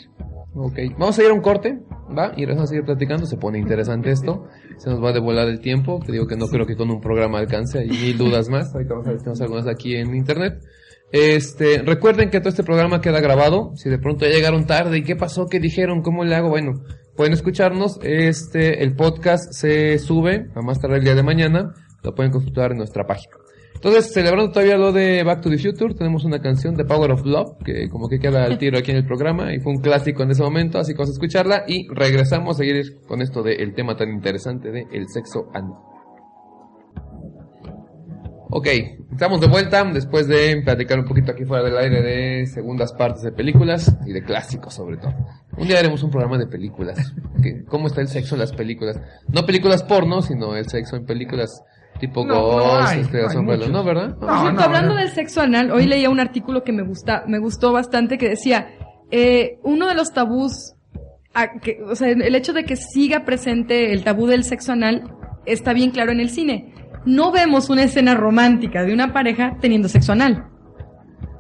[0.53, 1.79] Ok, vamos a ir a un corte,
[2.17, 2.34] ¿va?
[2.38, 4.45] Y vamos a seguir platicando, se pone interesante esto.
[4.77, 6.99] Se nos va a volar el tiempo, te digo que no creo que con un
[7.01, 8.73] programa alcance, hay mil dudas más.
[8.73, 10.53] Ahorita vamos a ver si tenemos algunas aquí en internet.
[11.12, 13.72] Este, recuerden que todo este programa queda grabado.
[13.76, 15.47] Si de pronto ya llegaron tarde, ¿y qué pasó?
[15.47, 16.01] ¿Qué dijeron?
[16.01, 16.49] ¿Cómo le hago?
[16.49, 16.84] Bueno,
[17.16, 17.99] pueden escucharnos.
[18.01, 21.74] Este, el podcast se sube a más tarde el día de mañana.
[22.03, 23.36] Lo pueden consultar en nuestra página.
[23.76, 27.26] Entonces, celebrando todavía lo de Back to the Future, tenemos una canción de Power of
[27.26, 30.22] Love, que como que queda al tiro aquí en el programa, y fue un clásico
[30.22, 33.74] en ese momento, así que vamos a escucharla, y regresamos a seguir con esto del
[33.74, 35.90] tema tan interesante de el sexo anal.
[38.54, 38.68] Ok,
[39.14, 43.22] estamos de vuelta después de platicar un poquito aquí fuera del aire de segundas partes
[43.24, 45.14] de películas y de clásicos sobre todo.
[45.58, 47.14] Un día haremos un programa de películas.
[47.41, 48.99] que- ¿Cómo está el sexo en las películas?
[49.30, 51.64] No películas porno, sino el sexo en películas
[51.99, 53.68] tipo No, no Ghost, hay, este, no.
[53.70, 53.84] ¿no?
[53.86, 54.10] ¿Verdad?
[54.10, 54.99] No, Por cierto, no, hablando no.
[54.99, 58.68] del sexo anal, hoy leía un artículo que me gusta, me gustó bastante que decía,
[59.12, 60.74] eh, uno de los tabús,
[61.34, 65.04] a que- o sea, el hecho de que siga presente el tabú del sexo anal
[65.45, 66.74] está bien claro en el cine.
[67.06, 70.45] No vemos una escena romántica de una pareja teniendo sexo anal.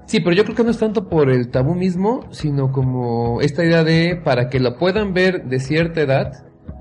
[0.05, 3.63] Sí, pero yo creo que no es tanto por el tabú mismo, sino como esta
[3.63, 6.31] idea de para que lo puedan ver de cierta edad,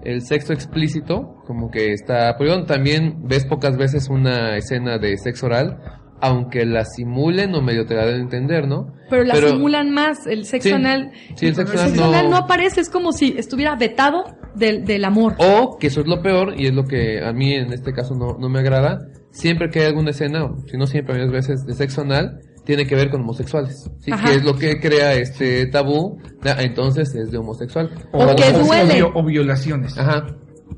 [0.02, 2.64] el sexo explícito, como que está prohibido.
[2.64, 7.94] También ves pocas veces una escena de sexo oral, aunque la simulen o medio te
[7.94, 8.92] la den a entender, ¿no?
[9.08, 10.74] Pero la simulan más, el sexo Sí.
[10.74, 11.10] anal.
[11.34, 14.24] Sí, el sexo el anal sexo no- anal no aparece, es como si estuviera vetado
[14.54, 15.34] del, del amor.
[15.38, 18.14] O, que eso es lo peor, y es lo que a mí en este caso
[18.14, 18.98] no, no me agrada,
[19.30, 22.86] siempre que hay alguna escena, o si no siempre, varias veces, de sexo anal, tiene
[22.86, 23.90] que ver con homosexuales.
[24.00, 24.28] Sí, Ajá.
[24.28, 26.18] que es lo que crea este tabú,
[26.58, 27.90] entonces es de homosexual.
[28.12, 29.02] O que duele.
[29.02, 29.96] O, violaciones.
[29.98, 30.26] Ajá.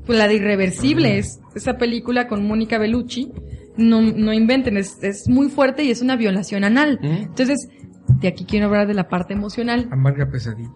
[0.05, 3.31] Pues la de Irreversibles, esa película con Mónica Bellucci,
[3.77, 6.99] no, no inventen, es, es muy fuerte y es una violación anal.
[7.01, 7.67] Entonces,
[8.19, 10.69] de aquí quiero hablar de la parte emocional Amarga pesadilla.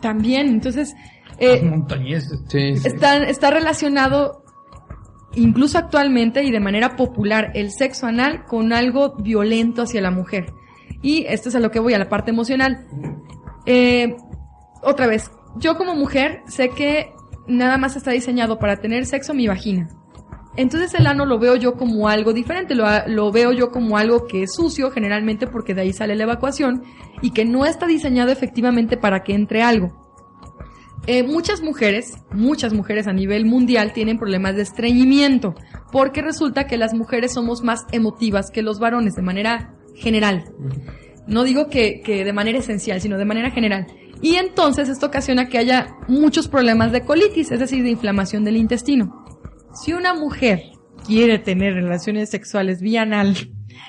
[0.00, 0.48] también.
[0.48, 0.94] Entonces,
[1.38, 2.40] eh, Montañeses.
[2.48, 2.88] Sí, sí.
[2.88, 4.42] está, está relacionado
[5.34, 10.52] incluso actualmente y de manera popular el sexo anal con algo violento hacia la mujer.
[11.00, 12.86] Y esto es a lo que voy, a la parte emocional.
[13.66, 14.14] Eh,
[14.82, 17.12] otra vez, yo como mujer sé que
[17.46, 19.88] nada más está diseñado para tener sexo mi vagina.
[20.56, 24.26] Entonces el ano lo veo yo como algo diferente, lo, lo veo yo como algo
[24.26, 26.82] que es sucio generalmente porque de ahí sale la evacuación
[27.22, 30.02] y que no está diseñado efectivamente para que entre algo.
[31.06, 35.54] Eh, muchas mujeres, muchas mujeres a nivel mundial tienen problemas de estreñimiento,
[35.90, 40.44] porque resulta que las mujeres somos más emotivas que los varones de manera general.
[41.26, 43.86] No digo que, que de manera esencial, sino de manera general.
[44.20, 48.56] Y entonces esto ocasiona que haya muchos problemas de colitis, es decir, de inflamación del
[48.56, 49.21] intestino.
[49.74, 50.62] Si una mujer
[51.06, 53.36] quiere tener relaciones sexuales vía anal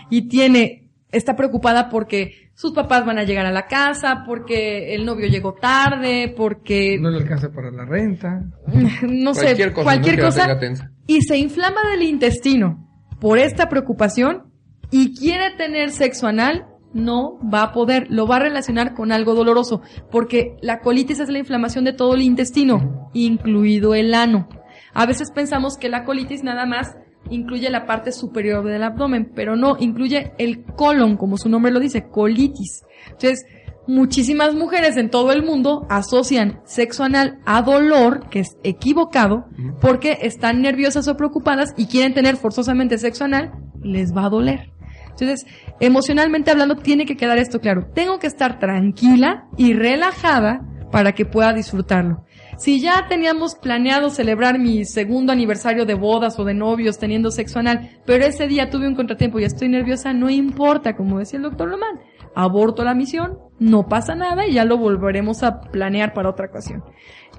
[0.09, 5.05] y tiene, está preocupada porque sus papás van a llegar a la casa, porque el
[5.05, 8.43] novio llegó tarde, porque No le alcanza para la renta.
[9.01, 12.87] no sé, Cualquier cosa, cualquier cosa, y se inflama del intestino
[13.19, 14.53] por esta preocupación
[14.91, 19.33] y quiere tener sexo anal, no va a poder, lo va a relacionar con algo
[19.33, 19.81] doloroso,
[20.11, 24.47] porque la colitis es la inflamación de todo el intestino, incluido el ano.
[24.93, 26.95] A veces pensamos que la colitis nada más
[27.29, 31.79] incluye la parte superior del abdomen, pero no, incluye el colon, como su nombre lo
[31.79, 32.83] dice, colitis.
[33.05, 33.45] Entonces,
[33.87, 39.45] muchísimas mujeres en todo el mundo asocian sexo anal a dolor, que es equivocado,
[39.81, 44.71] porque están nerviosas o preocupadas y quieren tener forzosamente sexo anal, les va a doler.
[45.09, 45.45] Entonces,
[45.79, 47.87] emocionalmente hablando, tiene que quedar esto claro.
[47.93, 52.25] Tengo que estar tranquila y relajada para que pueda disfrutarlo.
[52.57, 57.59] Si ya teníamos planeado celebrar mi segundo aniversario de bodas o de novios teniendo sexo
[57.59, 61.43] anal, pero ese día tuve un contratiempo y estoy nerviosa, no importa, como decía el
[61.43, 61.99] doctor Lomán.
[62.35, 66.83] Aborto la misión, no pasa nada y ya lo volveremos a planear para otra ocasión.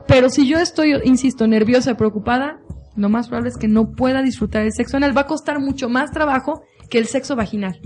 [0.06, 2.60] Pero si yo estoy, insisto, nerviosa preocupada,
[2.96, 5.16] lo más probable es que no pueda disfrutar el sexo anal.
[5.16, 7.80] Va a costar mucho más trabajo que el sexo vaginal.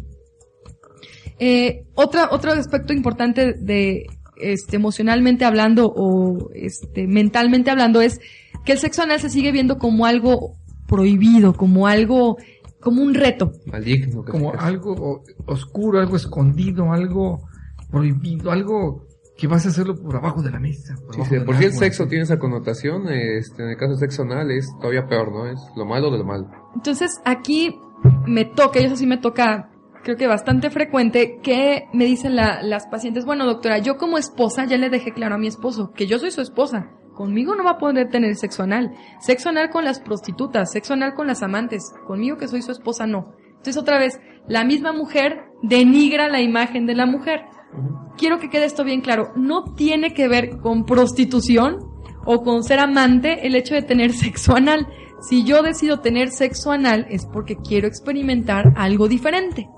[1.38, 4.06] Eh, otro aspecto importante de,
[4.40, 8.20] este, emocionalmente hablando o, este, mentalmente hablando es
[8.64, 12.36] que el sexo anal se sigue viendo como algo prohibido, como algo,
[12.80, 13.52] como un reto.
[13.70, 14.24] Maligno.
[14.24, 17.48] Como algo oscuro, algo escondido, algo
[17.90, 19.04] prohibido, algo
[19.36, 20.94] que vas a hacerlo por abajo de la mesa.
[20.96, 22.10] Por, Sí, abajo sí, del por si el sexo así.
[22.10, 25.46] tiene esa connotación, este, en el caso del sexo anal es todavía peor, ¿no?
[25.46, 26.48] Es lo malo de lo malo.
[26.74, 27.74] Entonces aquí
[28.26, 29.70] me toca, y eso sí me toca
[30.02, 34.64] creo que bastante frecuente, que me dicen la- las pacientes, bueno doctora, yo como esposa
[34.64, 36.90] ya le dejé claro a mi esposo que yo soy su esposa.
[37.14, 38.92] Conmigo no va a poder tener sexo anal.
[39.20, 41.82] Sexo anal con las prostitutas, sexo anal con las amantes.
[42.06, 43.32] Conmigo que soy su esposa no.
[43.48, 47.40] Entonces otra vez, la misma mujer denigra la imagen de la mujer.
[48.16, 49.32] Quiero que quede esto bien claro.
[49.34, 51.78] No tiene que ver con prostitución
[52.24, 54.86] o con ser amante el hecho de tener sexo anal.
[55.20, 59.68] Si yo decido tener sexo anal es porque quiero experimentar algo diferente.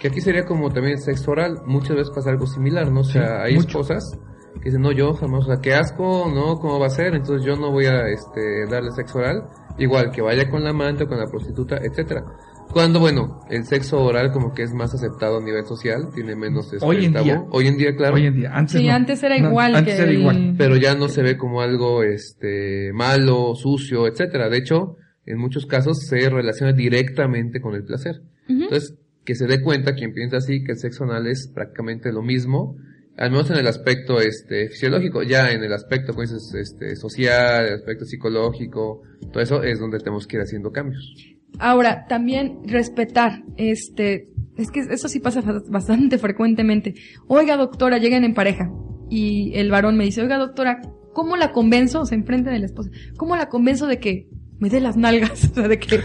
[0.00, 1.58] Que aquí sería como también sexo oral.
[1.66, 3.00] Muchas veces pasa algo similar, ¿no?
[3.00, 3.80] O sea, hay mucho.
[3.80, 4.18] esposas
[4.60, 6.58] que dicen, no, yo jamás, o sea, qué asco, ¿no?
[6.58, 7.14] ¿Cómo va a ser?
[7.14, 9.44] Entonces yo no voy a este, darle sexo oral.
[9.78, 12.24] Igual que vaya con la amante o con la prostituta, etcétera.
[12.72, 16.72] Cuando, bueno, el sexo oral como que es más aceptado a nivel social, tiene menos
[16.72, 17.24] este, Hoy en tabú.
[17.24, 17.44] día.
[17.50, 18.14] Hoy en día, claro.
[18.16, 18.50] Hoy en día.
[18.54, 18.94] Antes Sí, no.
[18.94, 20.54] antes era No, igual Antes que era el- igual.
[20.58, 24.48] pero ya no se ve como algo este malo, sucio, etcétera.
[24.48, 28.16] De hecho, en muchos casos se relaciona directamente con el placer.
[28.48, 28.94] Entonces,
[29.26, 32.76] que se dé cuenta quien piensa así que el sexo anal es prácticamente lo mismo,
[33.18, 37.66] al menos en el aspecto este fisiológico, ya en el aspecto pues es, este social,
[37.66, 39.02] el aspecto psicológico,
[39.32, 41.14] todo eso es donde tenemos que ir haciendo cambios.
[41.58, 46.94] Ahora, también respetar, este, es que eso sí pasa bastante frecuentemente.
[47.26, 48.70] Oiga, doctora, llegan en pareja
[49.08, 50.82] y el varón me dice, oiga, doctora,
[51.14, 52.02] ¿cómo la convenzo?
[52.02, 55.44] O sea, enfrente de la esposa, ¿cómo la convenzo de que me dé las nalgas?
[55.50, 56.00] O sea, de que,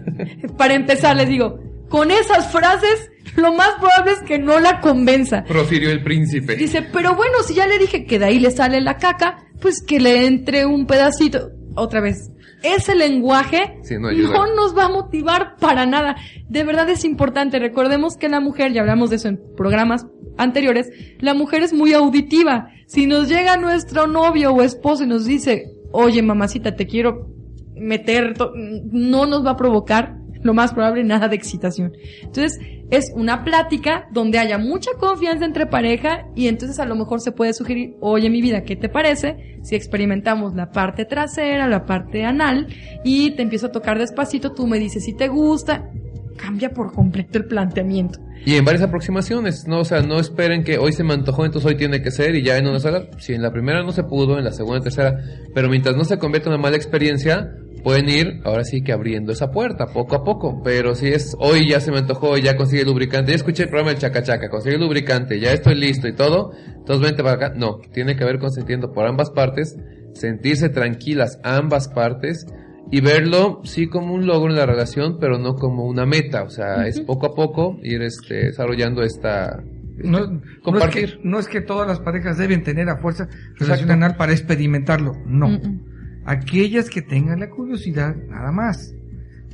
[0.56, 1.58] para empezar, les digo,
[1.92, 5.44] con esas frases, lo más probable es que no la convenza.
[5.44, 6.56] Profirió el príncipe.
[6.56, 9.82] Dice, pero bueno, si ya le dije que de ahí le sale la caca, pues
[9.86, 11.50] que le entre un pedacito.
[11.74, 12.30] Otra vez,
[12.62, 16.16] ese lenguaje Sí, no no nos va a motivar para nada.
[16.48, 17.58] De verdad es importante.
[17.58, 20.06] Recordemos que la mujer, ya hablamos de eso en programas
[20.38, 20.88] anteriores,
[21.18, 22.70] la mujer es muy auditiva.
[22.86, 27.28] Si nos llega nuestro novio o esposo y nos dice, oye mamacita, te quiero
[27.76, 31.92] meter, to-", no nos va a provocar lo más probable nada de excitación.
[32.22, 32.58] Entonces,
[32.90, 37.32] es una plática donde haya mucha confianza entre pareja y entonces a lo mejor se
[37.32, 42.24] puede sugerir, oye mi vida, ¿qué te parece si experimentamos la parte trasera, la parte
[42.24, 42.66] anal
[43.02, 45.88] y te empiezo a tocar despacito, tú me dices si te gusta,
[46.36, 48.18] cambia por completo el planteamiento.
[48.44, 51.70] Y en varias aproximaciones, no, o sea, no esperen que hoy se me antojó, entonces
[51.70, 54.02] hoy tiene que ser y ya en una sala, si en la primera no se
[54.02, 55.16] pudo, en la segunda, tercera,
[55.54, 59.32] pero mientras no se convierta en una mala experiencia, pueden ir, ahora sí que abriendo
[59.32, 62.82] esa puerta, poco a poco, pero si es hoy ya se me antojó, ya consigue
[62.82, 66.14] el lubricante, ya escuché el programa del chacachaca, consigue el lubricante, ya estoy listo y
[66.14, 69.76] todo, entonces vente para acá, no, tiene que haber consentiendo por ambas partes,
[70.14, 72.46] sentirse tranquilas ambas partes,
[72.90, 76.50] y verlo sí como un logro en la relación, pero no como una meta, o
[76.50, 79.62] sea, es poco a poco ir este, desarrollando esta
[80.04, 81.04] No, no compartir.
[81.04, 83.28] es, que, no es que todas las parejas deben tener a fuerza
[83.58, 85.14] relación anal para experimentarlo.
[85.24, 85.48] No.
[85.48, 85.91] Mm, mm.
[86.24, 88.94] Aquellas que tengan la curiosidad, nada más.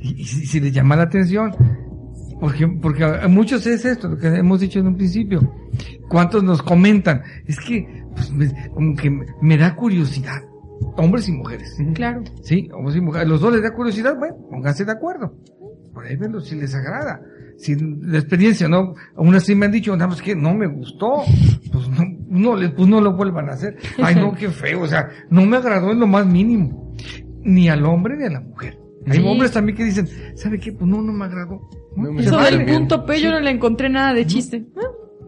[0.01, 1.51] Y, y si, si les llama la atención.
[2.39, 5.53] Porque, porque a muchos es esto, lo que hemos dicho en un principio.
[6.07, 7.21] ¿Cuántos nos comentan?
[7.45, 9.09] Es que, pues, me- como que
[9.41, 10.41] me, da curiosidad.
[10.95, 11.75] Hombres y mujeres.
[11.95, 12.23] Claro.
[12.43, 13.27] Sí, hombres y mujeres.
[13.27, 15.35] Los dos les da curiosidad, bueno, pónganse de acuerdo.
[15.93, 17.19] Pruébenlo si les agrada.
[17.57, 18.93] Si la experiencia, ¿no?
[19.17, 21.23] Aún así me han dicho, nada más que no me gustó.
[21.73, 23.75] Pues no, no, le- pues no lo vuelvan a hacer.
[24.01, 24.81] Ay, no, qué feo.
[24.81, 26.95] O sea, no me agradó en lo más mínimo.
[27.43, 28.77] Ni al hombre ni a la mujer.
[29.07, 29.25] Hay Sí.
[29.25, 30.71] hombres también que dicen, ¿sabe qué?
[30.73, 31.61] Pues no, no me agradó.
[31.95, 32.73] No me Se Eso del vale.
[32.73, 34.65] punto P yo no le encontré nada de chiste.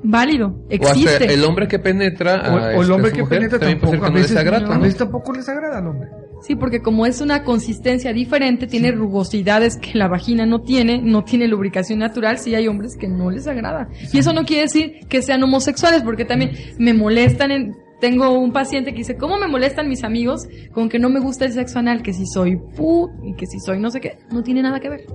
[0.03, 1.09] Válido, O existe.
[1.09, 3.93] hasta el hombre que penetra a O, o el esta, hombre que mujer, penetra tampoco.
[4.05, 6.09] A no les veces, agrada, a veces tampoco les agrada al hombre.
[6.41, 11.23] Sí, porque como es una consistencia diferente, tiene rugosidades que la vagina no tiene, no
[11.23, 13.89] tiene lubricación natural, sí hay hombres que no les agrada.
[14.11, 17.75] Y eso no quiere decir que sean homosexuales, porque también me molestan en...
[17.99, 21.45] Tengo un paciente que dice, ¿cómo me molestan mis amigos con que no me gusta
[21.45, 22.01] el sexo anal?
[22.01, 24.17] Que si soy put y que si soy no sé qué.
[24.31, 25.05] No tiene nada que ver.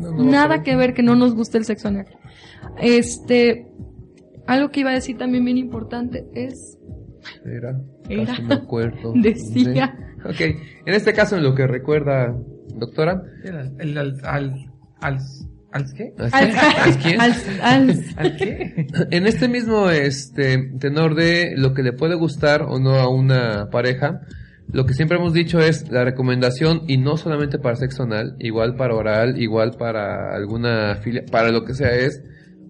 [0.00, 2.06] No, no, Nada que ver que no nos guste el sexo anal.
[2.80, 3.66] Este...
[4.46, 6.78] Algo que iba a decir también bien importante es...
[7.44, 8.26] Era, Era.
[8.26, 9.12] casi me acuerdo.
[9.16, 9.92] Decía.
[10.28, 12.34] Ok, en este caso, en lo que recuerda,
[12.74, 14.54] doctora, El, el, al, al,
[15.00, 15.18] al,
[15.72, 16.12] al, ¿qué?
[16.32, 16.50] Al,
[16.88, 17.20] ¿es quién?
[17.20, 18.86] al- al- ¿Al qué?
[19.10, 23.68] En este mismo este tenor de lo que le puede gustar o no a una
[23.70, 24.20] pareja,
[24.72, 28.74] lo que siempre hemos dicho es la recomendación y no solamente para sexo anal, igual
[28.74, 32.20] para oral, igual para alguna filia, para lo que sea es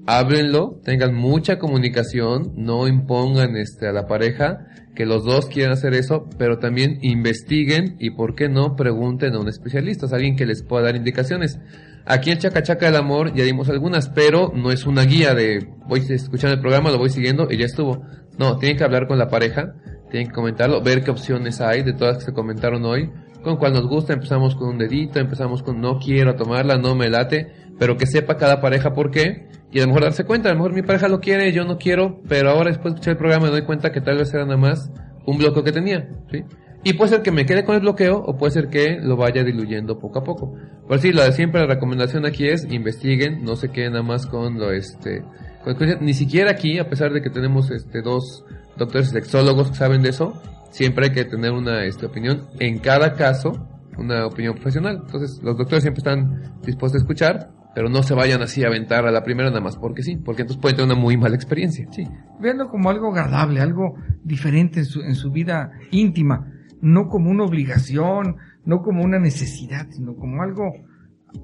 [0.07, 5.95] háblenlo, tengan mucha comunicación, no impongan este a la pareja que los dos quieran hacer
[5.95, 10.47] eso, pero también investiguen y por qué no pregunten a un especialista, a alguien que
[10.47, 11.61] les pueda dar indicaciones.
[12.07, 16.01] Aquí en Chacachaca del Amor ya dimos algunas, pero no es una guía de voy
[16.09, 18.03] escuchando el programa, lo voy siguiendo y ya estuvo.
[18.39, 19.75] No, tienen que hablar con la pareja,
[20.11, 23.11] tienen que comentarlo, ver qué opciones hay de todas que se comentaron hoy,
[23.43, 27.11] con cuál nos gusta, empezamos con un dedito, empezamos con no quiero tomarla, no me
[27.11, 30.53] late, pero que sepa cada pareja por qué Y a lo mejor darse cuenta, a
[30.53, 33.18] lo mejor mi pareja lo quiere, yo no quiero, pero ahora después de escuchar el
[33.18, 34.91] programa me doy cuenta que tal vez era nada más
[35.27, 36.45] un bloqueo que tenía, ¿sí?
[36.83, 39.45] Y puede ser que me quede con el bloqueo o puede ser que lo vaya
[39.45, 40.55] diluyendo poco a poco.
[40.89, 44.24] Por sí, la de siempre la recomendación aquí es investiguen, no se queden nada más
[44.24, 45.22] con lo este
[45.62, 48.47] con- ni siquiera aquí, a pesar de que tenemos este dos
[48.79, 53.12] doctores sexólogos que saben de eso, siempre hay que tener una este, opinión en cada
[53.12, 53.53] caso,
[53.99, 55.03] una opinión profesional.
[55.05, 59.07] Entonces, los doctores siempre están dispuestos a escuchar, pero no se vayan así a aventar
[59.07, 61.87] a la primera nada más porque sí, porque entonces pueden tener una muy mala experiencia.
[61.91, 62.09] Sí,
[62.41, 67.45] véanlo como algo agradable, algo diferente en su, en su vida íntima, no como una
[67.45, 70.72] obligación, no como una necesidad, sino como algo,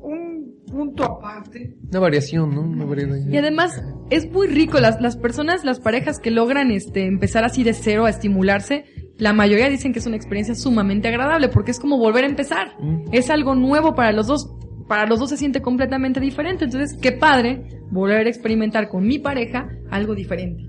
[0.01, 1.77] un punto aparte.
[1.91, 2.63] Una variación, ¿no?
[2.63, 2.87] Una.
[3.31, 7.63] Y además es muy rico las, las personas, las parejas que logran este empezar así
[7.63, 8.87] de cero a estimularse,
[9.19, 12.69] la mayoría dicen que es una experiencia sumamente agradable porque es como volver a empezar.
[12.81, 13.11] Mm.
[13.13, 14.51] Es algo nuevo para los dos.
[14.93, 16.67] Para los dos se siente completamente diferente.
[16.67, 20.65] Entonces, qué padre volver a experimentar con mi pareja algo diferente.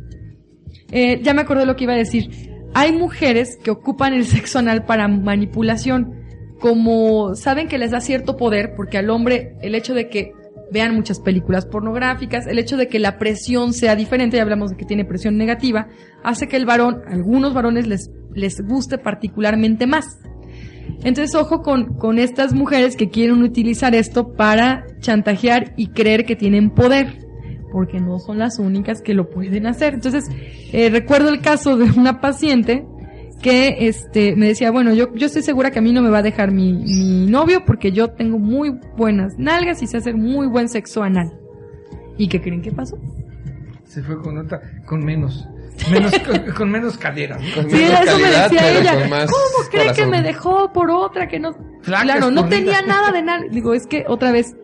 [0.94, 2.30] Eh, ya me acordé lo que iba a decir.
[2.74, 6.24] Hay mujeres que ocupan el sexo anal para manipulación.
[6.62, 10.32] Como saben que les da cierto poder, porque al hombre el hecho de que
[10.72, 14.78] vean muchas películas pornográficas, el hecho de que la presión sea diferente, ya hablamos de
[14.78, 15.90] que tiene presión negativa,
[16.24, 20.18] hace que el varón, algunos varones les, les guste particularmente más.
[21.04, 26.36] Entonces, ojo con, con estas mujeres que quieren utilizar esto para chantajear y creer que
[26.36, 27.20] tienen poder,
[27.72, 29.96] porque no son las únicas que lo pueden hacer.
[29.96, 30.26] Entonces,
[30.72, 32.86] eh, recuerdo el caso de una paciente
[33.42, 36.20] que este me decía, bueno, yo, yo estoy segura que a mí no me va
[36.20, 40.48] a dejar mi, mi novio porque yo tengo muy buenas nalgas y sé hacer muy
[40.48, 41.34] buen sexo anal.
[42.18, 42.98] ¿Y qué creen que pasó?
[43.84, 45.48] Se fue con otra, con menos,
[45.92, 47.42] menos con, con menos caderas.
[47.42, 47.56] ¿no?
[47.56, 49.26] Con Sí, menos eso me decía ella.
[49.26, 51.52] ¿Cómo cree que me dejó por otra que no?
[51.82, 53.44] Flaca, claro, no tenía nada de nada.
[53.52, 54.56] Digo, es que otra vez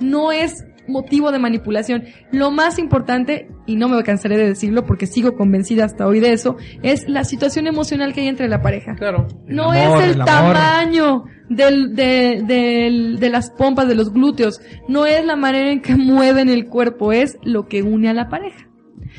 [0.00, 2.04] no es motivo de manipulación.
[2.30, 6.32] Lo más importante, y no me cansaré de decirlo porque sigo convencida hasta hoy de
[6.32, 8.94] eso, es la situación emocional que hay entre la pareja.
[8.94, 9.26] Claro.
[9.46, 14.12] No El amor, es el, el tamaño del, de, del- de las pompas, de los
[14.12, 14.60] glúteos.
[14.86, 18.28] No es la manera en que mueven el cuerpo, es lo que une a la
[18.28, 18.65] pareja.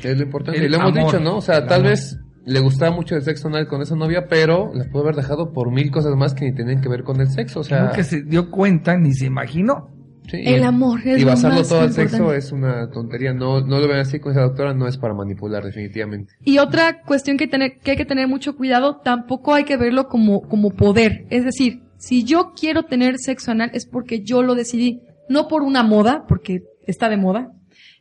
[0.02, 0.58] Es lo importante.
[0.60, 1.36] El y lo hemos dicho, ¿no?
[1.38, 1.90] O sea, tal amor.
[1.90, 5.52] vez le gustaba mucho el sexo anal con esa novia, pero la pudo haber dejado
[5.52, 7.60] por mil cosas más que ni tenían que ver con el sexo.
[7.60, 9.90] O sea, Nunca se dio cuenta ni se imaginó.
[10.30, 13.34] sí, El amor es Y lo basarlo más todo al sexo es una tontería.
[13.34, 16.32] No, no lo ven así con esa doctora, no es para manipular, definitivamente.
[16.44, 20.08] Y otra cuestión que, tener, que hay que tener mucho cuidado, tampoco hay que verlo
[20.08, 21.26] como, como poder.
[21.28, 25.62] Es decir, si yo quiero tener sexo anal es porque yo lo decidí, no por
[25.62, 27.52] una moda, porque está de moda,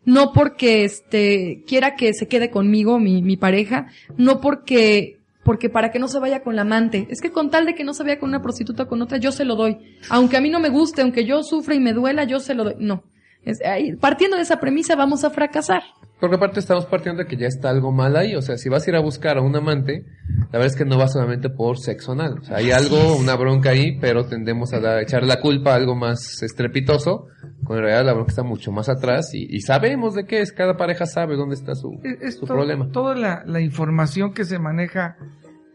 [0.07, 3.87] no porque este quiera que se quede conmigo mi, mi pareja,
[4.17, 7.07] no porque porque para que no se vaya con la amante.
[7.09, 9.17] Es que con tal de que no se vaya con una prostituta o con otra,
[9.17, 9.77] yo se lo doy.
[10.09, 12.63] Aunque a mí no me guste, aunque yo sufra y me duela, yo se lo
[12.63, 12.75] doy.
[12.79, 13.03] No.
[13.45, 15.83] Es- ahí, partiendo de esa premisa vamos a fracasar.
[16.19, 18.35] Porque aparte estamos partiendo de que ya está algo mal ahí.
[18.35, 20.03] O sea, si vas a ir a buscar a un amante,
[20.51, 22.39] la verdad es que no va solamente por sexo anal.
[22.39, 25.75] O sea, hay algo, una bronca ahí, pero tendemos a dar- echar la culpa a
[25.75, 27.27] algo más estrepitoso.
[27.63, 30.51] Cuando en realidad la bronca está mucho más atrás y, y sabemos de qué es.
[30.51, 32.89] Cada pareja sabe dónde está su, Es, su problema.
[32.91, 35.17] Toda la, la información que se maneja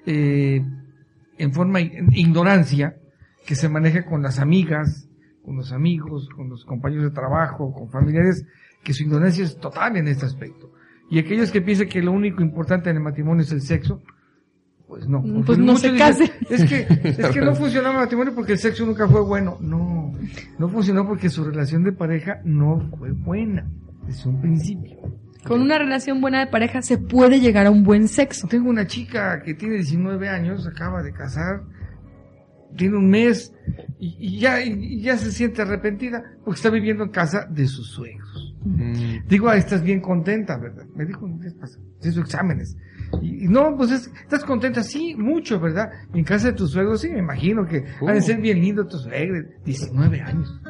[0.06, 0.60] eh,
[1.38, 2.96] en forma de ignorancia,
[3.46, 5.08] que se maneja con las amigas,
[5.44, 8.44] con los amigos, con los compañeros de trabajo, con familiares,
[8.82, 10.72] que su ignorancia es total en este aspecto.
[11.10, 14.02] Y aquellos que piensan que lo único importante en el matrimonio es el sexo,
[14.88, 15.20] pues no.
[15.20, 16.32] Mm, Porque pues no se dicen, case.
[16.50, 19.58] Es que, es que no funcionaba el matrimonio porque el sexo nunca fue bueno.
[19.60, 20.12] No,
[20.58, 23.66] no funcionó porque su relación de pareja no fue buena
[24.06, 24.98] desde un principio.
[25.46, 28.46] Con una relación buena de pareja se puede llegar a un buen sexo.
[28.48, 31.62] Tengo una chica que tiene 19 años, acaba de casar,
[32.76, 33.52] tiene un mes
[33.98, 37.88] y, y ya, y ya se siente arrepentida porque está viviendo en casa de sus
[37.88, 38.41] suegros.
[38.64, 40.84] Mm, Digo, ah, estás bien contenta, ¿verdad?
[40.94, 41.78] Me dijo, ¿qué pasa?
[42.02, 42.76] Hizo exámenes.
[43.20, 45.90] Y, y no, pues es- estás contenta, sí, mucho, ¿verdad?
[46.14, 48.08] Y en casa de tus suegros, sí, me imagino que Uh.
[48.08, 50.60] han de ser bien lindos tus suegros, 19 años.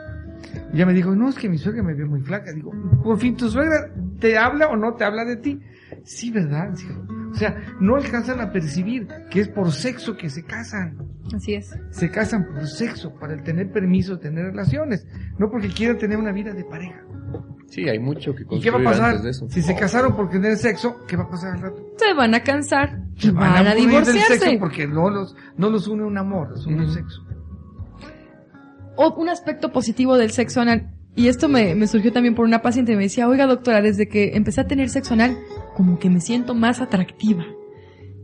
[0.73, 2.53] Y ella me dijo, no, es que mi suegra me vio muy flaca.
[2.53, 2.73] Digo,
[3.03, 3.91] por fin, ¿tu suegra
[4.21, 5.61] te habla o no te habla de ti?
[6.05, 6.71] Sí, ¿verdad?
[6.75, 6.87] Sí.
[7.31, 10.99] O sea, no alcanzan a percibir que es por sexo que se casan.
[11.35, 11.71] Así es.
[11.91, 15.07] Se casan por sexo, para el tener permiso, tener relaciones,
[15.39, 17.01] no porque quieran tener una vida de pareja.
[17.73, 19.05] Sí, hay mucho que ¿Y qué va a construir pasar?
[19.13, 19.47] antes de eso.
[19.49, 21.83] Si se casaron por tener sexo, ¿qué va a pasar al rato?
[21.97, 24.39] Se van a cansar Se van, a, del divorciarse.
[24.39, 27.23] sexo porque no los, no los une un amor, los une un sexo.
[28.97, 30.91] O un aspecto positivo del sexo anal.
[31.17, 32.95] Y esto me, me surgió también por una paciente.
[32.95, 35.39] Me decía, oiga doctora, desde que empecé a tener sexo anal,
[35.75, 37.45] como que me siento más atractiva.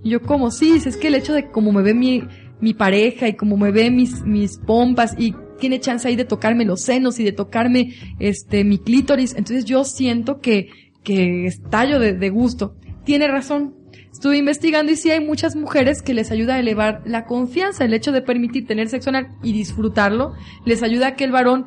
[0.03, 2.23] Y yo, como Sí, es que el hecho de cómo me ve mi,
[2.61, 6.65] mi pareja y cómo me ve mis, mis pompas y tiene chance ahí de tocarme
[6.65, 9.35] los senos y de tocarme este mi clítoris.
[9.35, 10.71] Entonces yo siento que,
[11.03, 12.77] que estallo de, de gusto.
[13.05, 13.75] Tiene razón.
[14.13, 17.95] Estuve investigando y sí hay muchas mujeres que les ayuda a elevar la confianza, el
[17.95, 20.33] hecho de permitir tener sexo anal y disfrutarlo,
[20.65, 21.67] les ayuda a que el varón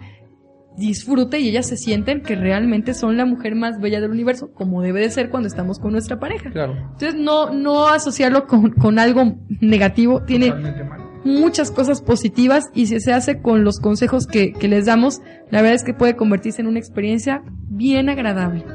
[0.78, 4.82] disfrute y ellas se sienten que realmente son la mujer más bella del universo, como
[4.82, 6.50] debe de ser cuando estamos con nuestra pareja.
[6.50, 6.74] Claro.
[6.74, 11.11] Entonces no, no asociarlo con, con algo negativo, tiene Totalmente malo.
[11.24, 15.62] Muchas cosas positivas y si se hace con los consejos que, que les damos, la
[15.62, 18.66] verdad es que puede convertirse en una experiencia bien agradable.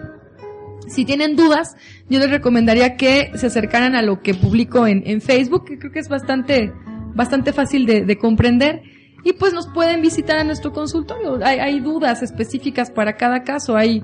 [0.87, 1.77] Si tienen dudas,
[2.09, 5.91] yo les recomendaría que se acercaran a lo que publico en, en Facebook, que creo
[5.91, 6.73] que es bastante,
[7.15, 8.83] bastante fácil de, de comprender.
[9.25, 11.41] Y pues nos pueden visitar a nuestro consultorio.
[11.45, 13.77] Hay, dudas específicas para cada caso.
[13.77, 14.01] Hay,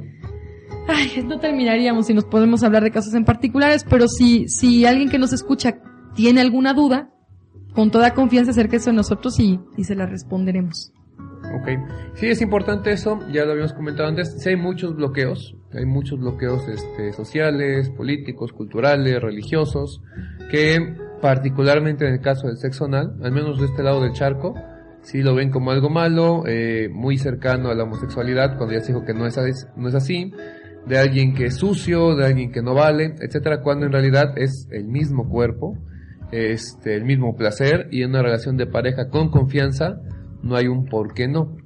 [0.88, 5.08] ay, no terminaríamos si nos podemos hablar de casos en particulares, pero si, si alguien
[5.08, 5.78] que nos escucha
[6.16, 7.10] tiene alguna duda,
[7.74, 10.92] con toda confianza acérquese a nosotros y, y se la responderemos.
[11.54, 11.68] Ok.
[12.14, 14.40] Sí, es importante eso, ya lo habíamos comentado antes.
[14.40, 20.00] Sí hay muchos bloqueos, hay muchos bloqueos este, sociales, políticos, culturales, religiosos,
[20.50, 24.54] que particularmente en el caso del sexo anal, al menos de este lado del charco,
[25.02, 28.92] sí lo ven como algo malo, eh, muy cercano a la homosexualidad, cuando ya se
[28.92, 30.32] dijo que no es, así,
[30.86, 34.68] de alguien que es sucio, de alguien que no vale, etcétera, cuando en realidad es
[34.70, 35.76] el mismo cuerpo,
[36.32, 40.00] este, el mismo placer y en una relación de pareja con confianza,
[40.42, 41.56] no hay un por qué no.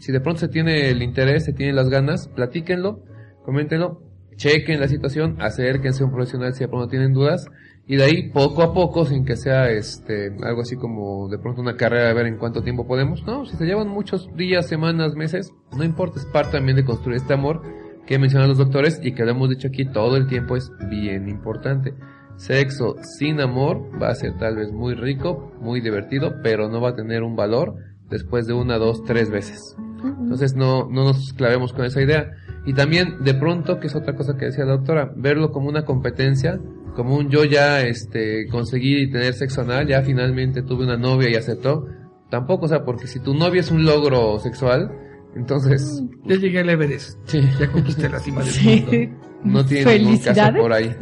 [0.00, 3.04] Si de pronto se tiene el interés, se tienen las ganas, platíquenlo,
[3.44, 4.02] coméntenlo,
[4.36, 7.46] chequen la situación, acérquense a un profesional si de pronto tienen dudas
[7.86, 11.60] y de ahí poco a poco, sin que sea este algo así como de pronto
[11.60, 15.14] una carrera de ver en cuánto tiempo podemos, no, si se llevan muchos días, semanas,
[15.14, 17.62] meses, no importa, es parte también de construir este amor
[18.06, 21.28] que mencionan los doctores y que lo hemos dicho aquí todo el tiempo es bien
[21.28, 21.94] importante.
[22.38, 26.90] Sexo sin amor va a ser tal vez muy rico, muy divertido, pero no va
[26.90, 27.74] a tener un valor
[28.08, 29.76] después de una, dos, tres veces.
[30.02, 32.30] Entonces no, no nos clavemos con esa idea.
[32.64, 35.84] Y también de pronto, que es otra cosa que decía la doctora, verlo como una
[35.84, 36.60] competencia,
[36.94, 41.34] como un yo ya este conseguí tener sexo anal, ya finalmente tuve una novia y
[41.34, 41.86] aceptó.
[42.30, 44.90] Tampoco, o sea, porque si tu novia es un logro sexual,
[45.34, 47.18] entonces Ya llegué al Everest.
[47.24, 48.86] sí, Ya conquisté la cima del Sí.
[48.86, 49.18] mundo.
[49.44, 50.94] no tiene ningún caso por ahí.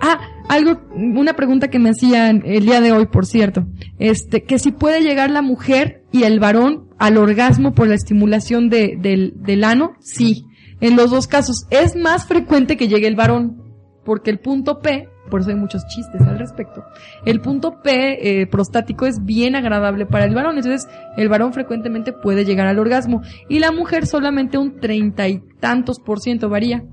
[0.00, 3.66] Ah, algo, una pregunta que me hacían el día de hoy, por cierto.
[3.98, 8.68] Este, que si puede llegar la mujer y el varón al orgasmo por la estimulación
[8.68, 10.44] de, del, del ano, sí.
[10.80, 13.62] En los dos casos, es más frecuente que llegue el varón,
[14.04, 16.84] porque el punto P, por eso hay muchos chistes al respecto,
[17.24, 20.86] el punto P eh, prostático es bien agradable para el varón, entonces
[21.16, 26.00] el varón frecuentemente puede llegar al orgasmo y la mujer solamente un treinta y tantos
[26.00, 26.84] por ciento varía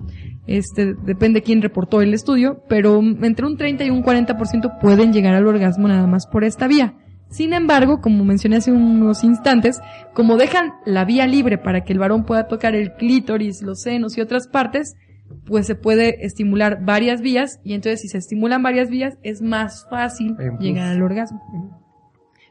[0.48, 5.36] este, depende quién reportó el estudio, pero entre un 30 y un 40% pueden llegar
[5.36, 6.96] al orgasmo nada más por esta vía.
[7.30, 9.80] Sin embargo, como mencioné hace unos instantes,
[10.14, 14.18] como dejan la vía libre para que el varón pueda tocar el clítoris, los senos
[14.18, 14.98] y otras partes,
[15.46, 19.88] pues se puede estimular varias vías y entonces si se estimulan varias vías es más
[19.90, 21.42] fácil llegar al orgasmo.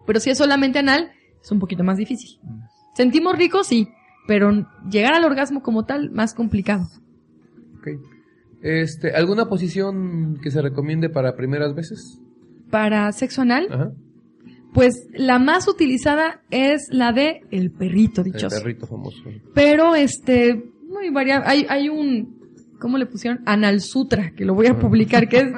[0.07, 1.11] Pero si es solamente anal,
[1.43, 2.41] es un poquito más difícil.
[2.95, 3.89] Sentimos rico, sí,
[4.27, 6.89] pero llegar al orgasmo como tal, más complicado.
[7.81, 7.89] Ok.
[8.63, 12.21] Este, ¿alguna posición que se recomiende para primeras veces?
[12.71, 13.91] Para sexo anal, Ajá.
[14.75, 18.59] pues la más utilizada es la de el perrito El dichoso.
[18.63, 19.19] perrito famoso.
[19.55, 21.47] Pero este, muy variable.
[21.49, 22.40] Hay, hay un,
[22.81, 23.41] ¿cómo le pusieron?
[23.47, 25.53] Anal Sutra, que lo voy a publicar, que es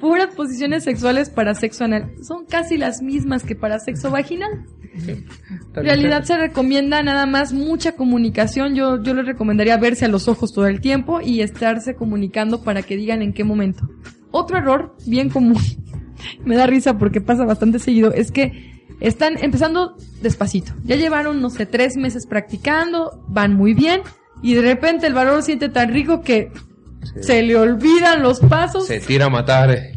[0.00, 2.12] puras posiciones sexuales para sexo anal.
[2.26, 4.64] Son casi las mismas que para sexo vaginal.
[5.06, 5.26] En
[5.74, 8.74] realidad se recomienda nada más mucha comunicación.
[8.74, 12.82] Yo, yo les recomendaría verse a los ojos todo el tiempo y estarse comunicando para
[12.82, 13.88] que digan en qué momento.
[14.30, 15.58] Otro error bien común,
[16.44, 20.72] me da risa porque pasa bastante seguido, es que están empezando despacito.
[20.84, 24.00] Ya llevaron, no sé, tres meses practicando, van muy bien
[24.42, 26.50] y de repente el varón siente tan rico que
[27.02, 27.22] Sí.
[27.22, 29.70] se le olvidan los pasos Se tira a matar.
[29.70, 29.92] eh.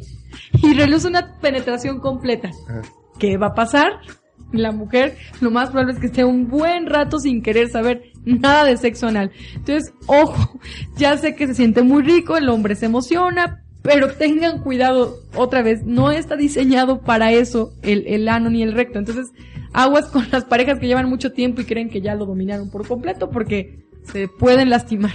[0.53, 2.51] y realiza una penetración completa.
[2.69, 2.81] Ajá.
[3.19, 3.93] ¿Qué va a pasar?
[4.51, 8.65] La mujer lo más probable es que esté un buen rato sin querer saber nada
[8.65, 9.31] de sexo anal.
[9.55, 10.59] Entonces, ojo,
[10.97, 15.61] ya sé que se siente muy rico, el hombre se emociona, pero tengan cuidado, otra
[15.63, 18.99] vez, no está diseñado para eso el, el ano ni el recto.
[18.99, 19.31] Entonces,
[19.73, 22.85] aguas con las parejas que llevan mucho tiempo y creen que ya lo dominaron por
[22.87, 25.13] completo porque se pueden lastimar.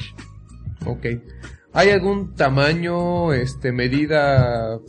[0.87, 1.07] Ok.
[1.77, 4.81] ¿Hay algún tamaño, este, medida,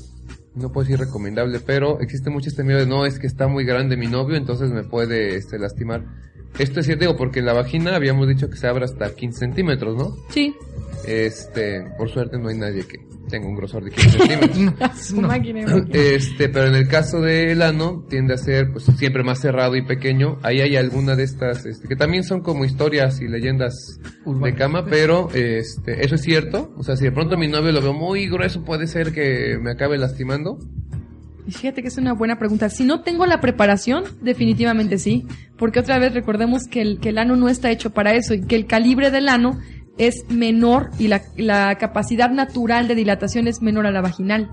[0.55, 3.65] no puedo decir recomendable, pero existe mucho este miedo de no, es que está muy
[3.65, 6.05] grande mi novio, entonces me puede, este, lastimar.
[6.57, 9.97] Esto es cierto, porque en la vagina habíamos dicho que se abre hasta 15 centímetros,
[9.97, 10.15] ¿no?
[10.29, 10.55] Sí,
[11.05, 15.13] Este, por suerte no hay nadie que, tengo un grosor de 15 centímetros.
[15.13, 15.65] Máquina.
[15.91, 19.85] Este, pero en el caso del ano tiende a ser pues siempre más cerrado y
[19.85, 20.39] pequeño.
[20.43, 24.85] Ahí hay alguna de estas este, que también son como historias y leyendas de cama,
[24.85, 26.73] pero este, eso es cierto.
[26.77, 29.71] O sea, si de pronto mi novio lo veo muy grueso, puede ser que me
[29.71, 30.59] acabe lastimando.
[31.47, 32.69] Y fíjate que es una buena pregunta.
[32.69, 35.25] Si no tengo la preparación, definitivamente sí.
[35.57, 38.41] Porque otra vez recordemos que el, que el ano no está hecho para eso y
[38.41, 39.57] que el calibre del ano
[39.97, 44.49] es menor y la, la capacidad natural de dilatación es menor a la vaginal.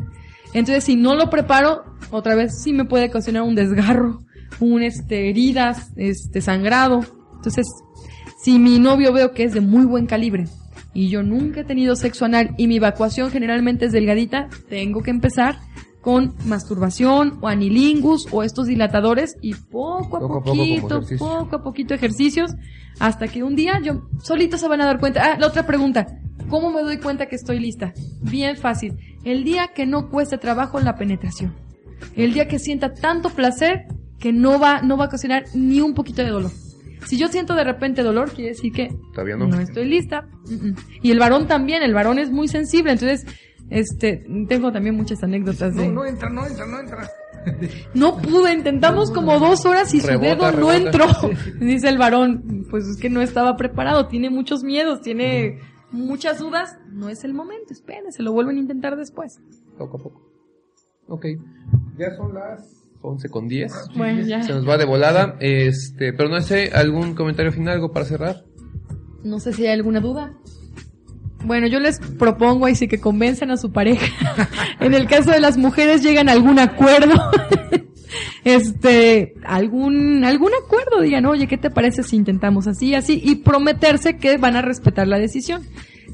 [0.52, 4.20] Entonces, si no lo preparo, otra vez sí me puede ocasionar un desgarro,
[4.60, 7.04] un este, heridas, este, sangrado.
[7.36, 7.66] Entonces,
[8.42, 10.46] si mi novio veo que es de muy buen calibre
[10.92, 15.10] y yo nunca he tenido sexo anal y mi evacuación generalmente es delgadita, tengo que
[15.10, 15.58] empezar
[16.04, 21.18] con masturbación o anilingus o estos dilatadores y poco a Poco a poquito, ejercicio.
[21.18, 22.52] poco a poquito ejercicios
[23.00, 25.24] hasta que un día yo solito se van a dar cuenta.
[25.24, 26.06] Ah, la otra pregunta.
[26.50, 27.94] ¿Cómo me doy cuenta que estoy lista?
[28.20, 28.98] Bien fácil.
[29.24, 31.54] El día que no cueste trabajo la penetración.
[32.14, 33.86] El día que sienta tanto placer
[34.18, 36.50] que no va, no va a ocasionar ni un poquito de dolor.
[37.06, 38.90] Si yo siento de repente dolor, quiere decir que
[39.36, 39.46] no.
[39.46, 40.28] no estoy lista.
[40.46, 40.76] Mm, mm.
[41.02, 43.26] Y el varón también, el varón es muy sensible, entonces,
[43.70, 45.88] este, tengo también muchas anécdotas de...
[45.88, 47.10] No, no entra, no entra, no entra.
[47.94, 51.06] No pude, intentamos como dos horas y su Rebota, dedo no entró.
[51.60, 55.60] Dice el varón, pues es que no estaba preparado, tiene muchos miedos, tiene
[55.90, 56.78] muchas dudas.
[56.90, 59.40] No es el momento, espérense, lo vuelven a intentar después.
[59.76, 60.22] Poco a poco.
[61.08, 61.26] Ok.
[61.98, 63.72] Ya son las 11 con 10.
[63.96, 64.42] Bueno, ya.
[64.42, 65.36] Se nos va de volada.
[65.40, 68.44] Este, pero no sé, ¿algún comentario final, algo para cerrar?
[69.22, 70.34] No sé si hay alguna duda.
[71.44, 74.06] Bueno, yo les propongo ahí sí que convenzan a su pareja.
[74.80, 77.14] en el caso de las mujeres llegan a algún acuerdo.
[78.44, 83.20] este, algún, algún acuerdo, digan, oye, ¿qué te parece si intentamos así, así?
[83.22, 85.62] Y prometerse que van a respetar la decisión.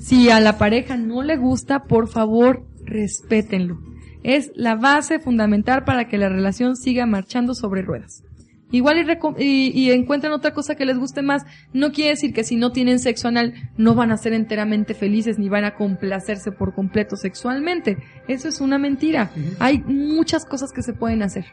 [0.01, 3.79] Si a la pareja no le gusta, por favor, respétenlo.
[4.23, 8.23] Es la base fundamental para que la relación siga marchando sobre ruedas.
[8.71, 8.99] Igual
[9.39, 12.57] y, y, y encuentran otra cosa que les guste más, no quiere decir que si
[12.57, 16.75] no tienen sexo anal no van a ser enteramente felices ni van a complacerse por
[16.75, 17.99] completo sexualmente.
[18.29, 19.31] Eso es una mentira.
[19.59, 21.47] Hay muchas cosas que se pueden hacer.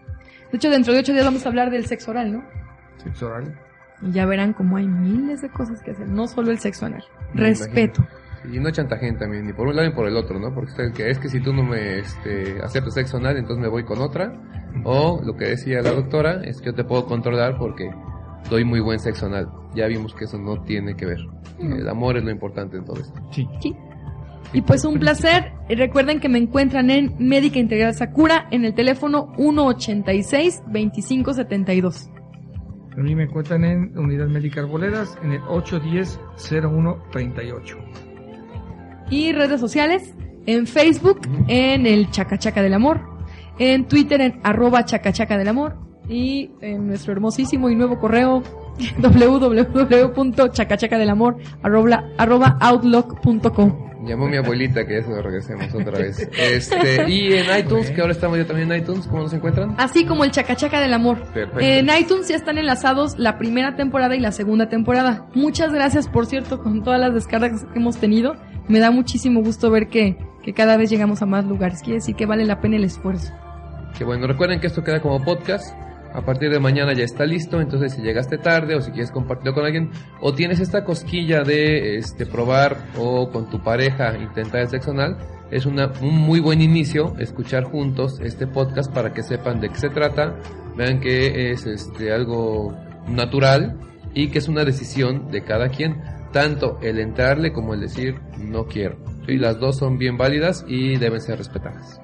[0.51, 2.43] De hecho, dentro de ocho días vamos a hablar del sexo oral, ¿no?
[3.03, 3.57] Sexo oral.
[4.01, 7.03] Y ya verán cómo hay miles de cosas que hacer, no solo el sexo anal.
[7.33, 8.07] Me Respeto.
[8.51, 10.53] Y no chantajen también, ni por un lado ni por el otro, ¿no?
[10.53, 13.67] Porque está- que es que si tú no me este, aceptas sexo anal, entonces me
[13.69, 14.33] voy con otra.
[14.83, 17.89] O lo que decía la doctora, es que yo te puedo controlar porque
[18.49, 19.49] doy muy buen sexo anal.
[19.75, 21.19] Ya vimos que eso no tiene que ver.
[21.59, 23.19] El amor es lo importante en todo esto.
[23.31, 23.47] Sí.
[23.61, 23.75] Sí.
[24.53, 25.51] Y pues un placer.
[25.67, 32.09] Y Recuerden que me encuentran en Médica Integral Sakura en el teléfono 186-2572.
[32.97, 37.77] A mí me encuentran en Unidad Médica Arboledas en el 810-0138.
[39.09, 40.13] Y redes sociales,
[40.45, 43.01] en Facebook, en el Chacachaca del Amor,
[43.59, 45.77] en Twitter, en arroba Chacachaca del Amor,
[46.09, 48.41] y en nuestro hermosísimo y nuevo correo
[48.99, 53.87] www.chacachacadelamor arroba, arroba outlook.com.
[54.05, 56.29] Llamó mi abuelita que ya se lo regresemos otra vez.
[56.37, 59.75] Este, y en iTunes, que ahora estamos ya también en iTunes, ¿cómo nos encuentran?
[59.77, 61.21] Así como el Chacachaca del Amor.
[61.33, 61.59] Perfecto.
[61.59, 65.25] En iTunes ya están enlazados la primera temporada y la segunda temporada.
[65.33, 68.37] Muchas gracias, por cierto, con todas las descargas que hemos tenido.
[68.67, 71.81] Me da muchísimo gusto ver que, que cada vez llegamos a más lugares.
[71.81, 73.33] Quiere decir que vale la pena el esfuerzo.
[73.97, 75.75] Que bueno, recuerden que esto queda como podcast.
[76.13, 79.53] A partir de mañana ya está listo, entonces si llegaste tarde o si quieres compartirlo
[79.53, 84.69] con alguien o tienes esta cosquilla de este probar o con tu pareja intentar el
[84.69, 85.17] sexo anal,
[85.51, 89.75] es una, un muy buen inicio escuchar juntos este podcast para que sepan de qué
[89.75, 90.35] se trata,
[90.75, 92.75] vean que es este algo
[93.07, 93.77] natural
[94.13, 96.01] y que es una decisión de cada quien,
[96.31, 98.97] tanto el entrarle como el decir no quiero.
[99.27, 101.99] Y las dos son bien válidas y deben ser respetadas.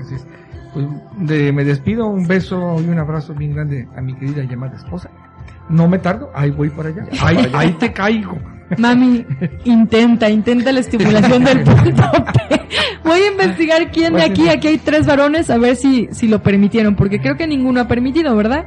[0.00, 0.26] Así es.
[0.74, 0.86] Pues,
[1.18, 5.10] de- me despido, un beso y un abrazo bien grande a mi querida llamada esposa.
[5.68, 7.04] No me tardo, ahí voy para allá.
[7.22, 8.36] Ahí, ahí te caigo.
[8.78, 9.24] Mami,
[9.64, 12.02] intenta, intenta la estimulación del punto
[12.48, 12.60] P.
[13.02, 16.40] Voy a investigar quién de aquí, aquí hay tres varones, a ver si, si lo
[16.42, 18.66] permitieron, porque creo que ninguno ha permitido, ¿verdad?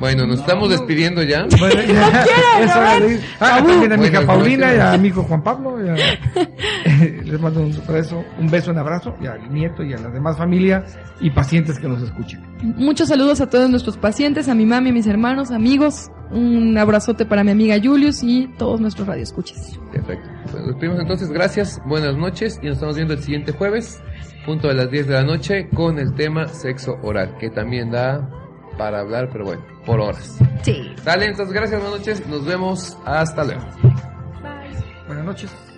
[0.00, 1.46] Bueno, nos estamos despidiendo ya.
[1.58, 2.22] Bueno, ya,
[2.62, 3.68] eso era de- Ah, Tabú.
[3.68, 5.76] también a mi hija Paulina y a mi hijo Juan Pablo.
[5.76, 6.40] a-
[7.24, 10.36] les mando un beso, un beso, un abrazo y al nieto y a la demás
[10.36, 10.84] familia
[11.20, 12.40] y pacientes que nos escuchen.
[12.76, 16.10] Muchos saludos a todos nuestros pacientes, a mi mami, a mis hermanos, amigos.
[16.30, 19.78] Un abrazote para mi amiga Julius y todos nuestros radioescuchas.
[19.92, 20.28] Perfecto.
[20.44, 21.28] Pues nos despedimos entonces.
[21.30, 24.00] Gracias, buenas noches y nos estamos viendo el siguiente jueves,
[24.46, 28.28] punto a las 10 de la noche, con el tema sexo oral, que también da
[28.80, 30.38] para hablar, pero bueno, por horas.
[30.62, 30.94] Sí.
[31.04, 32.26] Dale, entonces gracias, buenas noches.
[32.26, 32.96] Nos vemos.
[33.04, 33.60] Hasta luego.
[35.06, 35.69] Buenas noches.